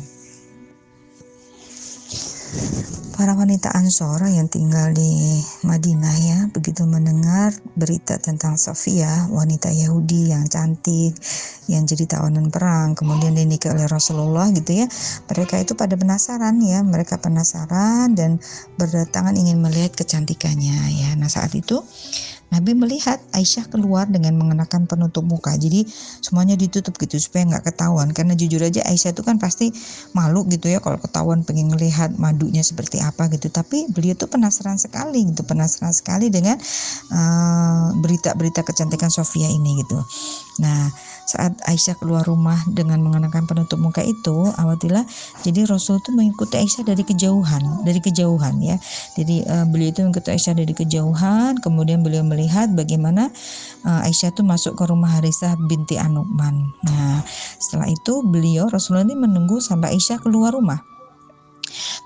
Para 3.18 3.34
wanita 3.34 3.74
Ansor 3.74 4.30
yang 4.30 4.46
tinggal 4.46 4.94
di 4.94 5.42
Madinah 5.66 6.16
ya, 6.22 6.38
begitu 6.54 6.86
mendengar 6.86 7.50
berita 7.74 8.14
tentang 8.14 8.54
Sofia, 8.54 9.26
wanita 9.26 9.74
Yahudi 9.74 10.30
yang 10.30 10.46
cantik, 10.46 11.18
yang 11.66 11.82
jadi 11.82 12.06
tawanan 12.06 12.54
perang, 12.54 12.94
kemudian 12.94 13.34
dinikah 13.34 13.74
oleh 13.74 13.90
Rasulullah 13.90 14.46
gitu 14.54 14.70
ya, 14.70 14.86
mereka 15.26 15.58
itu 15.58 15.74
pada 15.74 15.98
penasaran 15.98 16.62
ya, 16.62 16.86
mereka 16.86 17.18
penasaran 17.18 18.14
dan 18.14 18.38
berdatangan 18.78 19.34
ingin 19.34 19.58
melihat 19.58 19.98
kecantikannya 19.98 20.78
ya. 20.94 21.10
Nah 21.18 21.26
saat 21.26 21.50
itu 21.58 21.82
Nabi 22.48 22.72
melihat 22.72 23.20
Aisyah 23.36 23.68
keluar 23.68 24.08
dengan 24.08 24.32
mengenakan 24.40 24.88
penutup 24.88 25.24
muka. 25.24 25.52
Jadi 25.54 25.84
semuanya 26.24 26.56
ditutup 26.56 26.96
gitu 26.96 27.20
supaya 27.20 27.44
nggak 27.44 27.72
ketahuan. 27.72 28.08
Karena 28.16 28.32
jujur 28.32 28.64
aja 28.64 28.80
Aisyah 28.88 29.12
itu 29.12 29.22
kan 29.22 29.36
pasti 29.36 29.68
malu 30.16 30.48
gitu 30.48 30.72
ya 30.72 30.80
kalau 30.80 30.96
ketahuan 30.96 31.44
pengen 31.44 31.68
ngelihat 31.68 32.16
madunya 32.16 32.64
seperti 32.64 33.04
apa 33.04 33.28
gitu. 33.28 33.52
Tapi 33.52 33.92
beliau 33.92 34.16
tuh 34.16 34.32
penasaran 34.32 34.80
sekali 34.80 35.28
gitu, 35.28 35.44
penasaran 35.44 35.92
sekali 35.92 36.32
dengan 36.32 36.56
eh, 37.12 37.86
berita-berita 38.00 38.64
uh, 38.64 38.66
kecantikan 38.66 39.12
Sofia 39.12 39.52
ini 39.52 39.84
gitu. 39.84 40.00
Nah 40.64 40.88
saat 41.28 41.52
Aisyah 41.68 42.00
keluar 42.00 42.24
rumah 42.24 42.56
dengan 42.72 43.04
mengenakan 43.04 43.44
penutup 43.44 43.76
muka 43.76 44.00
itu 44.00 44.48
awatilah 44.56 45.04
jadi 45.44 45.68
Rasul 45.68 46.00
itu 46.00 46.16
mengikuti 46.16 46.56
Aisyah 46.56 46.88
dari 46.88 47.04
kejauhan 47.04 47.84
dari 47.84 48.00
kejauhan 48.00 48.64
ya. 48.64 48.80
Jadi 49.12 49.44
uh, 49.44 49.68
beliau 49.68 49.92
itu 49.92 50.00
mengikuti 50.00 50.32
Aisyah 50.32 50.56
dari 50.56 50.72
kejauhan 50.72 51.60
kemudian 51.60 52.00
beliau 52.00 52.24
melihat 52.24 52.72
bagaimana 52.72 53.28
uh, 53.84 54.08
Aisyah 54.08 54.32
itu 54.32 54.40
masuk 54.40 54.80
ke 54.80 54.88
rumah 54.88 55.20
Harisah 55.20 55.60
binti 55.68 56.00
Anuman. 56.00 56.72
Nah 56.88 57.20
setelah 57.60 57.92
itu 57.92 58.24
beliau 58.24 58.72
Rasulullah 58.72 59.04
ini 59.04 59.20
menunggu 59.20 59.60
sampai 59.60 60.00
Aisyah 60.00 60.24
keluar 60.24 60.56
rumah 60.56 60.97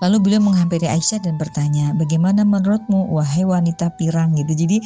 Lalu 0.03 0.17
beliau 0.19 0.41
menghampiri 0.43 0.87
Aisyah 0.89 1.23
dan 1.23 1.39
bertanya, 1.39 1.95
bagaimana 1.95 2.43
menurutmu 2.43 3.11
wahai 3.13 3.47
wanita 3.47 3.95
pirang 3.95 4.35
gitu. 4.35 4.53
Jadi 4.65 4.77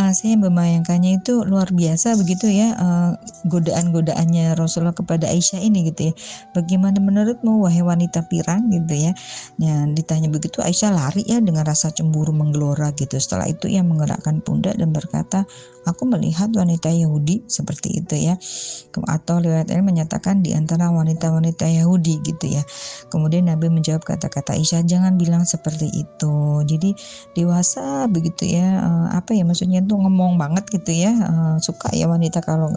uh, 0.00 0.12
saya 0.12 0.34
membayangkannya 0.40 1.20
itu 1.20 1.44
luar 1.44 1.70
biasa 1.70 2.16
begitu 2.16 2.48
ya 2.48 2.74
uh, 2.76 3.10
godaan-godaannya 3.48 4.56
Rasulullah 4.56 4.96
kepada 4.96 5.28
Aisyah 5.28 5.60
ini 5.60 5.92
gitu 5.92 6.10
ya. 6.10 6.12
Bagaimana 6.56 6.98
menurutmu 6.98 7.60
wahai 7.64 7.84
wanita 7.84 8.24
pirang 8.30 8.72
gitu 8.72 8.94
ya. 8.94 9.12
Nah, 9.60 9.88
ditanya 9.92 10.32
begitu 10.32 10.64
Aisyah 10.64 10.90
lari 10.94 11.22
ya 11.28 11.38
dengan 11.44 11.66
rasa 11.68 11.92
cemburu 11.92 12.32
menggelora 12.32 12.90
gitu. 12.96 13.20
Setelah 13.20 13.50
itu 13.50 13.68
ia 13.68 13.84
menggerakkan 13.84 14.40
pundak 14.40 14.80
dan 14.80 14.90
berkata, 14.90 15.44
Aku 15.84 16.08
melihat 16.08 16.48
wanita 16.56 16.88
Yahudi 16.88 17.44
seperti 17.44 18.00
itu 18.00 18.16
ya. 18.16 18.40
Atau 19.04 19.44
riwayat 19.44 19.68
ini 19.68 19.84
menyatakan 19.84 20.40
di 20.40 20.56
antara 20.56 20.88
wanita-wanita 20.88 21.68
Yahudi 21.68 22.24
gitu 22.24 22.48
ya. 22.48 22.64
Kemudian 23.12 23.52
Nabi 23.52 23.68
menjawab 23.68 24.00
kata-kata 24.14 24.54
Aisyah, 24.54 24.86
jangan 24.86 25.18
bilang 25.18 25.42
seperti 25.42 25.90
itu. 25.90 26.62
Jadi 26.62 26.94
dewasa 27.34 28.06
begitu 28.06 28.46
ya. 28.46 28.78
Eh, 28.78 29.08
apa 29.18 29.34
ya 29.34 29.42
maksudnya 29.42 29.82
tuh 29.82 29.98
ngomong 29.98 30.38
banget 30.38 30.70
gitu 30.70 30.94
ya. 30.94 31.12
Eh, 31.12 31.56
suka 31.58 31.90
ya 31.90 32.06
wanita 32.06 32.38
kalau 32.40 32.70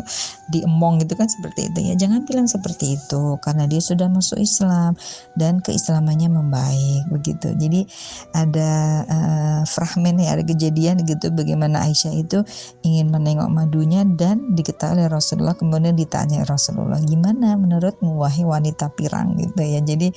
diemong 0.50 1.00
gitu 1.06 1.14
kan 1.14 1.30
seperti 1.30 1.70
itu 1.70 1.80
ya. 1.88 1.94
Jangan 1.94 2.26
bilang 2.26 2.50
seperti 2.50 2.98
itu 2.98 3.38
karena 3.46 3.70
dia 3.70 3.80
sudah 3.80 4.10
masuk 4.10 4.42
Islam 4.42 4.98
dan 5.38 5.62
keislamannya 5.62 6.34
membaik 6.34 7.06
begitu. 7.14 7.54
Jadi 7.54 7.86
ada 8.34 9.04
uh, 9.06 9.62
fragmen 9.68 10.18
ya 10.22 10.38
ada 10.38 10.44
kejadian 10.46 11.04
gitu 11.04 11.30
bagaimana 11.34 11.86
Aisyah 11.86 12.14
itu 12.16 12.40
ingin 12.82 13.12
menengok 13.12 13.50
madunya 13.52 14.04
dan 14.06 14.56
diketahui 14.56 15.04
oleh 15.04 15.10
Rasulullah 15.12 15.54
kemudian 15.54 15.94
ditanya 15.94 16.48
Rasulullah 16.48 17.00
gimana 17.04 17.54
menurutmu 17.60 18.18
wahai 18.18 18.48
wanita 18.48 18.90
pirang 18.96 19.36
gitu 19.38 19.62
ya 19.62 19.80
jadi 19.84 20.10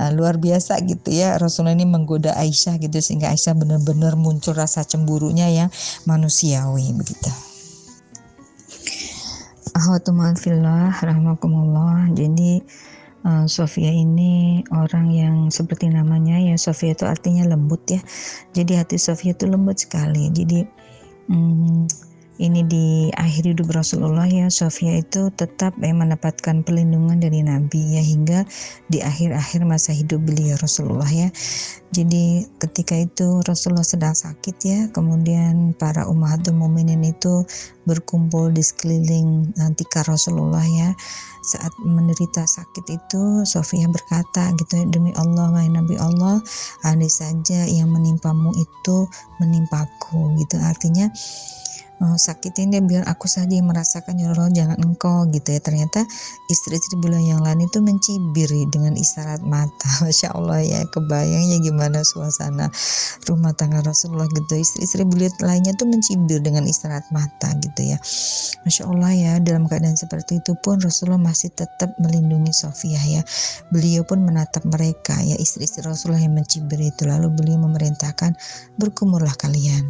uh, 0.00 0.10
luar 0.14 0.36
biasa 0.38 0.45
gitu 0.86 1.10
ya. 1.10 1.40
Rasulullah 1.40 1.74
ini 1.74 1.88
menggoda 1.88 2.36
Aisyah 2.38 2.78
gitu 2.78 2.98
sehingga 3.02 3.32
Aisyah 3.32 3.54
benar-benar 3.58 4.14
muncul 4.14 4.54
rasa 4.54 4.86
cemburunya 4.86 5.50
yang 5.50 5.68
manusiawi 6.06 6.94
begitu. 6.94 7.30
Ahwatumafillah 9.76 11.04
rahmakumullah. 11.04 12.08
Jadi 12.16 12.64
uh, 13.26 13.44
Sofia 13.44 13.92
ini 13.92 14.64
orang 14.72 15.12
yang 15.12 15.36
seperti 15.52 15.92
namanya 15.92 16.40
ya 16.40 16.56
Sofia 16.56 16.96
itu 16.96 17.04
artinya 17.04 17.44
lembut 17.44 17.84
ya. 17.90 18.00
Jadi 18.56 18.72
hati 18.78 18.96
Sofia 18.96 19.36
itu 19.36 19.44
lembut 19.44 19.76
sekali. 19.82 20.32
Jadi 20.32 20.64
hmm, 21.28 21.90
ini 22.36 22.60
di 22.68 22.86
akhir 23.16 23.56
hidup 23.56 23.72
Rasulullah 23.72 24.28
ya 24.28 24.52
Sofia 24.52 25.00
itu 25.00 25.32
tetap 25.32 25.72
eh, 25.80 25.92
mendapatkan 25.92 26.60
perlindungan 26.60 27.16
dari 27.16 27.40
Nabi 27.40 27.96
ya 27.96 28.02
hingga 28.04 28.44
di 28.92 29.00
akhir-akhir 29.00 29.64
masa 29.64 29.96
hidup 29.96 30.20
beliau 30.20 30.56
Rasulullah 30.60 31.08
ya. 31.08 31.32
Jadi 31.96 32.44
ketika 32.60 32.92
itu 32.92 33.40
Rasulullah 33.48 33.86
sedang 33.86 34.12
sakit 34.12 34.56
ya 34.60 34.80
kemudian 34.92 35.72
para 35.80 36.04
ummahatul 36.04 36.60
muminin 36.60 37.00
itu 37.00 37.46
berkumpul 37.88 38.52
di 38.52 38.60
sekeliling 38.60 39.56
tikar 39.78 40.04
Rasulullah 40.04 40.64
ya. 40.64 40.92
Saat 41.46 41.72
menderita 41.78 42.42
sakit 42.42 42.84
itu 42.90 43.46
Sofia 43.46 43.86
berkata 43.86 44.50
gitu 44.58 44.82
demi 44.90 45.14
Allah 45.14 45.54
wahai 45.54 45.70
Nabi 45.70 45.94
Allah 45.96 46.42
andai 46.82 47.06
saja 47.06 47.64
yang 47.70 47.88
menimpamu 47.94 48.50
itu 48.58 49.06
menimpaku 49.38 50.34
gitu. 50.42 50.58
Artinya 50.58 51.06
oh, 52.02 52.16
sakit 52.16 52.52
ini 52.60 52.82
biar 52.84 53.08
aku 53.08 53.24
saja 53.28 53.52
yang 53.52 53.68
merasakan. 53.68 54.20
Ya 54.20 54.32
Allah 54.32 54.52
jangan 54.52 54.78
engkau 54.84 55.24
gitu 55.32 55.48
ya. 55.52 55.60
Ternyata 55.60 56.04
istri-istri 56.52 57.00
beliau 57.00 57.20
yang 57.20 57.40
lain 57.40 57.64
itu 57.64 57.78
mencibir 57.80 58.48
dengan 58.68 58.92
isyarat 58.96 59.40
mata. 59.44 59.88
Masya 60.04 60.36
Allah 60.36 60.60
ya 60.60 60.80
kebayangnya 60.92 61.58
gimana 61.64 62.04
suasana 62.04 62.68
rumah 63.28 63.56
tangga 63.56 63.80
Rasulullah 63.80 64.28
gitu. 64.32 64.60
Istri-istri 64.60 65.08
beliau 65.08 65.32
lainnya 65.40 65.72
tuh 65.76 65.88
mencibir 65.88 66.44
dengan 66.44 66.68
isyarat 66.68 67.08
mata 67.12 67.48
gitu 67.60 67.80
ya. 67.82 67.98
Masya 68.68 68.82
Allah 68.88 69.12
ya 69.16 69.32
dalam 69.40 69.64
keadaan 69.64 69.96
seperti 69.96 70.44
itu 70.44 70.52
pun 70.60 70.80
Rasulullah 70.80 71.20
masih 71.20 71.52
tetap 71.52 71.96
melindungi 71.96 72.52
Sofia 72.52 73.00
ya. 73.04 73.22
Beliau 73.72 74.04
pun 74.04 74.20
menatap 74.22 74.64
mereka 74.68 75.16
ya 75.24 75.36
istri-istri 75.40 75.80
Rasulullah 75.84 76.20
yang 76.20 76.36
mencibir 76.36 76.80
itu. 76.80 77.08
Lalu 77.08 77.32
beliau 77.32 77.58
memerintahkan 77.64 78.36
berkumurlah 78.76 79.32
kalian 79.40 79.88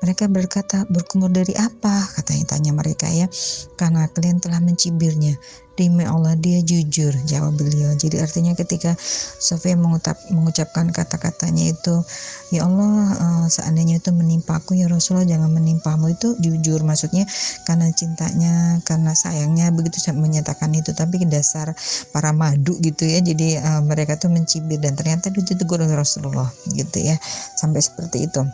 mereka 0.00 0.24
berkata, 0.26 0.88
berkumur 0.88 1.28
dari 1.28 1.52
apa? 1.56 2.08
Katanya 2.16 2.56
tanya 2.56 2.72
mereka 2.72 3.06
ya. 3.12 3.28
Karena 3.76 4.08
kalian 4.08 4.40
telah 4.40 4.60
mencibirnya. 4.60 5.36
demi 5.80 6.04
Allah 6.04 6.36
dia 6.36 6.60
jujur 6.60 7.08
jawab 7.24 7.56
beliau 7.56 7.96
jadi 7.96 8.20
artinya 8.20 8.52
ketika 8.52 8.92
Sofia 9.40 9.80
mengucap, 9.80 10.20
mengucapkan 10.28 10.92
kata-katanya 10.92 11.72
itu 11.72 12.04
ya 12.52 12.68
Allah 12.68 13.16
uh, 13.16 13.46
seandainya 13.48 13.96
itu 13.96 14.12
menimpaku 14.12 14.76
ya 14.76 14.92
Rasulullah 14.92 15.24
jangan 15.24 15.48
menimpamu 15.48 16.12
itu 16.12 16.36
jujur 16.36 16.84
maksudnya 16.84 17.24
karena 17.64 17.88
cintanya 17.96 18.84
karena 18.84 19.16
sayangnya 19.16 19.72
begitu 19.72 19.96
menyatakan 20.12 20.68
itu 20.76 20.92
tapi 20.92 21.24
dasar 21.24 21.72
para 22.12 22.36
madu 22.36 22.76
gitu 22.84 23.08
ya 23.08 23.24
jadi 23.24 23.64
uh, 23.64 23.80
mereka 23.80 24.20
tuh 24.20 24.28
mencibir 24.28 24.76
dan 24.84 24.92
ternyata 25.00 25.32
ditegur 25.32 25.80
oleh 25.80 25.96
Rasulullah 25.96 26.52
gitu 26.76 27.00
ya 27.00 27.16
sampai 27.56 27.80
seperti 27.80 28.28
itu 28.28 28.44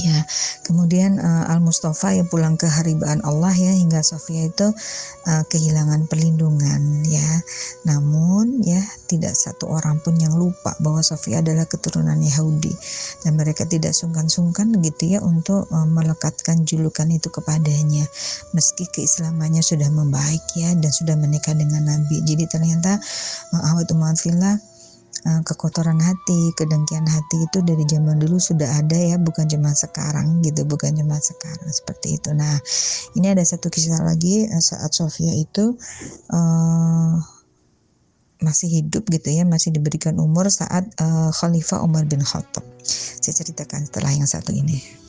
ya 0.00 0.26
kemudian 0.64 1.20
uh, 1.20 1.50
Al 1.50 1.60
Mustafa 1.60 2.16
ya 2.16 2.24
pulang 2.26 2.56
ke 2.56 2.66
haribaan 2.66 3.20
Allah 3.22 3.52
ya 3.52 3.72
hingga 3.74 4.00
Sofia 4.00 4.48
itu 4.48 4.72
uh, 5.28 5.42
kehilangan 5.48 6.06
perlindungan 6.08 7.04
ya. 7.06 7.30
Namun 7.88 8.64
ya 8.64 8.80
tidak 9.10 9.36
satu 9.36 9.68
orang 9.70 10.00
pun 10.00 10.16
yang 10.16 10.34
lupa 10.36 10.76
bahwa 10.80 11.04
Sofia 11.04 11.44
adalah 11.44 11.68
keturunan 11.68 12.16
Yahudi. 12.20 12.72
Dan 13.24 13.36
mereka 13.40 13.64
tidak 13.68 13.92
sungkan-sungkan 13.96 14.72
gitu 14.80 15.16
ya 15.16 15.20
untuk 15.24 15.68
uh, 15.68 15.88
melekatkan 15.88 16.64
julukan 16.64 17.08
itu 17.12 17.28
kepadanya. 17.28 18.04
Meski 18.56 18.88
keislamannya 18.88 19.60
sudah 19.60 19.88
membaik 19.92 20.44
ya 20.56 20.72
dan 20.76 20.90
sudah 20.92 21.16
menikah 21.16 21.56
dengan 21.56 21.86
Nabi. 21.86 22.24
Jadi 22.24 22.44
ternyata 22.48 23.00
uh, 23.52 23.92
Umar 23.94 24.14
Eh, 24.14 24.73
kekotoran 25.24 25.96
hati, 26.04 26.52
kedengkian 26.52 27.08
hati 27.08 27.48
itu 27.48 27.64
dari 27.64 27.88
zaman 27.88 28.20
dulu 28.20 28.36
sudah 28.36 28.68
ada 28.76 28.96
ya, 28.96 29.16
bukan 29.16 29.48
cuma 29.48 29.72
sekarang 29.72 30.44
gitu, 30.44 30.68
bukan 30.68 30.92
cuma 30.92 31.16
sekarang 31.16 31.68
seperti 31.72 32.20
itu. 32.20 32.36
Nah, 32.36 32.60
ini 33.16 33.32
ada 33.32 33.40
satu 33.40 33.72
kisah 33.72 34.04
lagi 34.04 34.44
eh, 34.44 34.62
saat 34.62 34.92
Sofia 34.92 35.32
itu 35.32 35.80
uh, 36.28 37.16
masih 38.44 38.84
hidup 38.84 39.08
gitu 39.08 39.32
ya, 39.32 39.48
masih 39.48 39.72
diberikan 39.72 40.20
umur 40.20 40.52
saat 40.52 40.84
uh, 41.00 41.32
Khalifah 41.32 41.80
Umar 41.80 42.04
bin 42.04 42.20
Khattab. 42.20 42.64
Saya 42.84 43.32
ceritakan 43.32 43.88
setelah 43.88 44.12
yang 44.12 44.28
satu 44.28 44.52
ini 44.52 45.03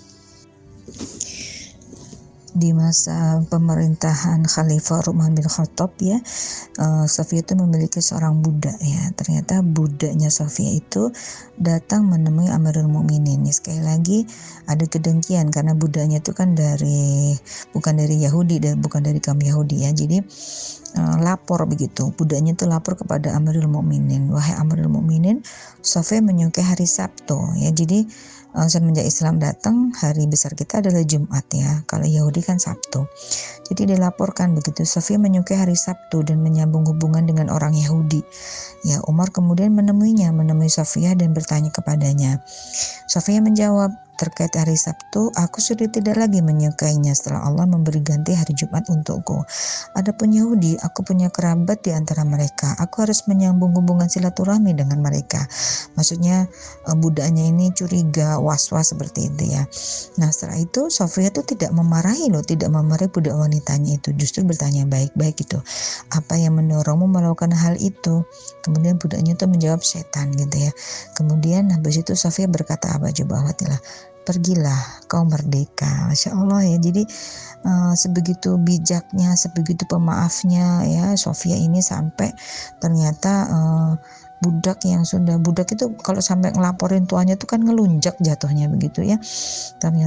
di 2.55 2.71
masa 2.71 3.43
pemerintahan 3.51 4.47
Khalifah 4.47 5.11
Umar 5.11 5.35
bin 5.35 5.43
Khattab 5.43 5.91
ya 5.99 6.23
uh, 6.79 7.05
Sofia 7.07 7.43
itu 7.43 7.53
memiliki 7.59 7.99
seorang 7.99 8.39
budak 8.39 8.79
ya. 8.79 9.11
Ternyata 9.15 9.59
budaknya 9.59 10.31
Sofia 10.31 10.71
itu 10.71 11.11
datang 11.59 12.07
menemui 12.07 12.47
Amirul 12.51 12.87
Mukminin. 12.87 13.43
Ya, 13.43 13.53
sekali 13.53 13.81
lagi 13.83 14.19
ada 14.67 14.87
kedengkian 14.87 15.51
karena 15.51 15.75
budaknya 15.75 16.23
itu 16.23 16.31
kan 16.31 16.55
dari 16.55 17.35
bukan 17.71 17.99
dari 17.99 18.23
Yahudi 18.23 18.63
dan 18.63 18.79
bukan 18.79 19.03
dari 19.03 19.19
kaum 19.19 19.39
Yahudi 19.39 19.87
ya. 19.87 19.91
Jadi 19.91 20.23
uh, 20.99 21.17
lapor 21.19 21.67
begitu. 21.67 22.11
Budaknya 22.15 22.55
itu 22.55 22.65
lapor 22.67 22.95
kepada 22.99 23.35
Amirul 23.35 23.67
Mukminin. 23.67 24.31
Wahai 24.31 24.55
Amirul 24.59 24.91
Mukminin 24.91 25.43
Sofia 25.83 26.23
menyukai 26.23 26.63
hari 26.63 26.87
Sabtu 26.87 27.59
ya. 27.59 27.71
Jadi 27.71 28.07
uh, 28.55 28.69
semenjak 28.71 29.03
Islam 29.03 29.37
datang 29.37 29.91
hari 29.91 30.25
besar 30.25 30.55
kita 30.55 30.79
adalah 30.79 31.03
Jumat 31.03 31.45
ya. 31.51 31.83
Kalau 31.83 32.07
Yahudi 32.07 32.39
kan 32.39 32.57
Sabtu. 32.57 33.05
Jadi 33.67 33.93
dilaporkan 33.93 34.55
begitu 34.55 34.87
Sofia 34.87 35.19
menyukai 35.19 35.59
hari 35.59 35.75
Sabtu 35.75 36.23
dan 36.23 36.39
menyambung 36.39 36.87
hubungan 36.87 37.27
dengan 37.27 37.51
orang 37.51 37.75
Yahudi. 37.75 38.23
Ya 38.87 39.03
Umar 39.05 39.35
kemudian 39.35 39.75
menemuinya 39.75 40.31
menemui 40.31 40.71
Sofia 40.71 41.13
dan 41.13 41.35
bertanya 41.35 41.69
kepadanya. 41.69 42.39
Sofia 43.11 43.43
menjawab 43.43 44.04
terkait 44.15 44.55
hari 44.55 44.79
Sabtu, 44.79 45.29
aku 45.35 45.59
sudah 45.59 45.91
tidak 45.91 46.15
lagi 46.15 46.39
menyukainya 46.39 47.11
setelah 47.13 47.45
Allah 47.45 47.67
memberi 47.67 47.99
ganti 47.99 48.31
hari 48.31 48.55
Jumat 48.55 48.87
untukku. 48.87 49.43
Adapun 49.93 50.31
Yahudi, 50.31 50.79
aku 50.79 51.03
punya 51.03 51.27
kerabat 51.29 51.83
di 51.83 51.91
antara 51.91 52.23
mereka. 52.23 52.73
Aku 52.79 53.03
harus 53.03 53.27
menyambung 53.27 53.75
hubungan 53.75 54.07
silaturahmi 54.07 54.71
dengan 54.73 55.03
mereka. 55.03 55.43
Maksudnya 55.99 56.47
eh, 56.87 56.97
budaknya 56.97 57.51
ini 57.51 57.75
curiga, 57.75 58.39
was-was 58.39 58.95
seperti 58.95 59.27
itu 59.29 59.55
ya. 59.55 59.63
Nah 60.17 60.31
setelah 60.31 60.57
itu 60.57 60.87
Sofia 60.87 61.29
itu 61.29 61.43
tidak 61.43 61.75
memarahi 61.75 62.31
loh, 62.31 62.41
tidak 62.41 62.71
memarahi 62.71 63.11
budak 63.11 63.35
wanitanya 63.35 63.99
itu. 63.99 64.15
Justru 64.15 64.47
bertanya 64.47 64.87
baik-baik 64.87 65.43
itu. 65.43 65.59
Apa 66.15 66.39
yang 66.39 66.55
mendorongmu 66.55 67.11
melakukan 67.11 67.51
hal 67.51 67.75
itu? 67.77 68.23
Kemudian 68.63 68.95
budaknya 68.95 69.35
itu 69.35 69.45
menjawab 69.45 69.83
setan 69.83 70.31
gitu 70.33 70.69
ya. 70.69 70.71
Kemudian 71.13 71.69
habis 71.75 71.99
itu 71.99 72.15
Sofia 72.15 72.47
berkata 72.47 72.95
apa 72.95 73.11
coba 73.11 73.51
pergilah 74.25 75.05
kau 75.05 75.23
merdeka. 75.23 76.09
Masya 76.09 76.33
Allah 76.33 76.65
ya. 76.65 76.77
Jadi 76.81 77.05
uh, 77.63 77.93
sebegitu 77.93 78.57
bijaknya 78.57 79.37
sebegitu 79.37 79.85
pemaafnya 79.85 80.83
ya 80.89 81.05
Sofia 81.15 81.55
ini 81.55 81.79
sampai 81.79 82.33
ternyata 82.81 83.33
uh, 83.47 83.91
budak 84.43 84.83
yang 84.83 85.07
sudah 85.07 85.39
budak 85.39 85.71
itu 85.71 85.95
kalau 86.03 86.19
sampai 86.19 86.51
ngelaporin 86.51 87.07
tuanya 87.07 87.39
itu 87.39 87.47
kan 87.47 87.63
ngelunjak 87.63 88.19
jatuhnya 88.19 88.67
begitu 88.67 89.05
ya. 89.05 89.17
Ternyata 89.79 90.03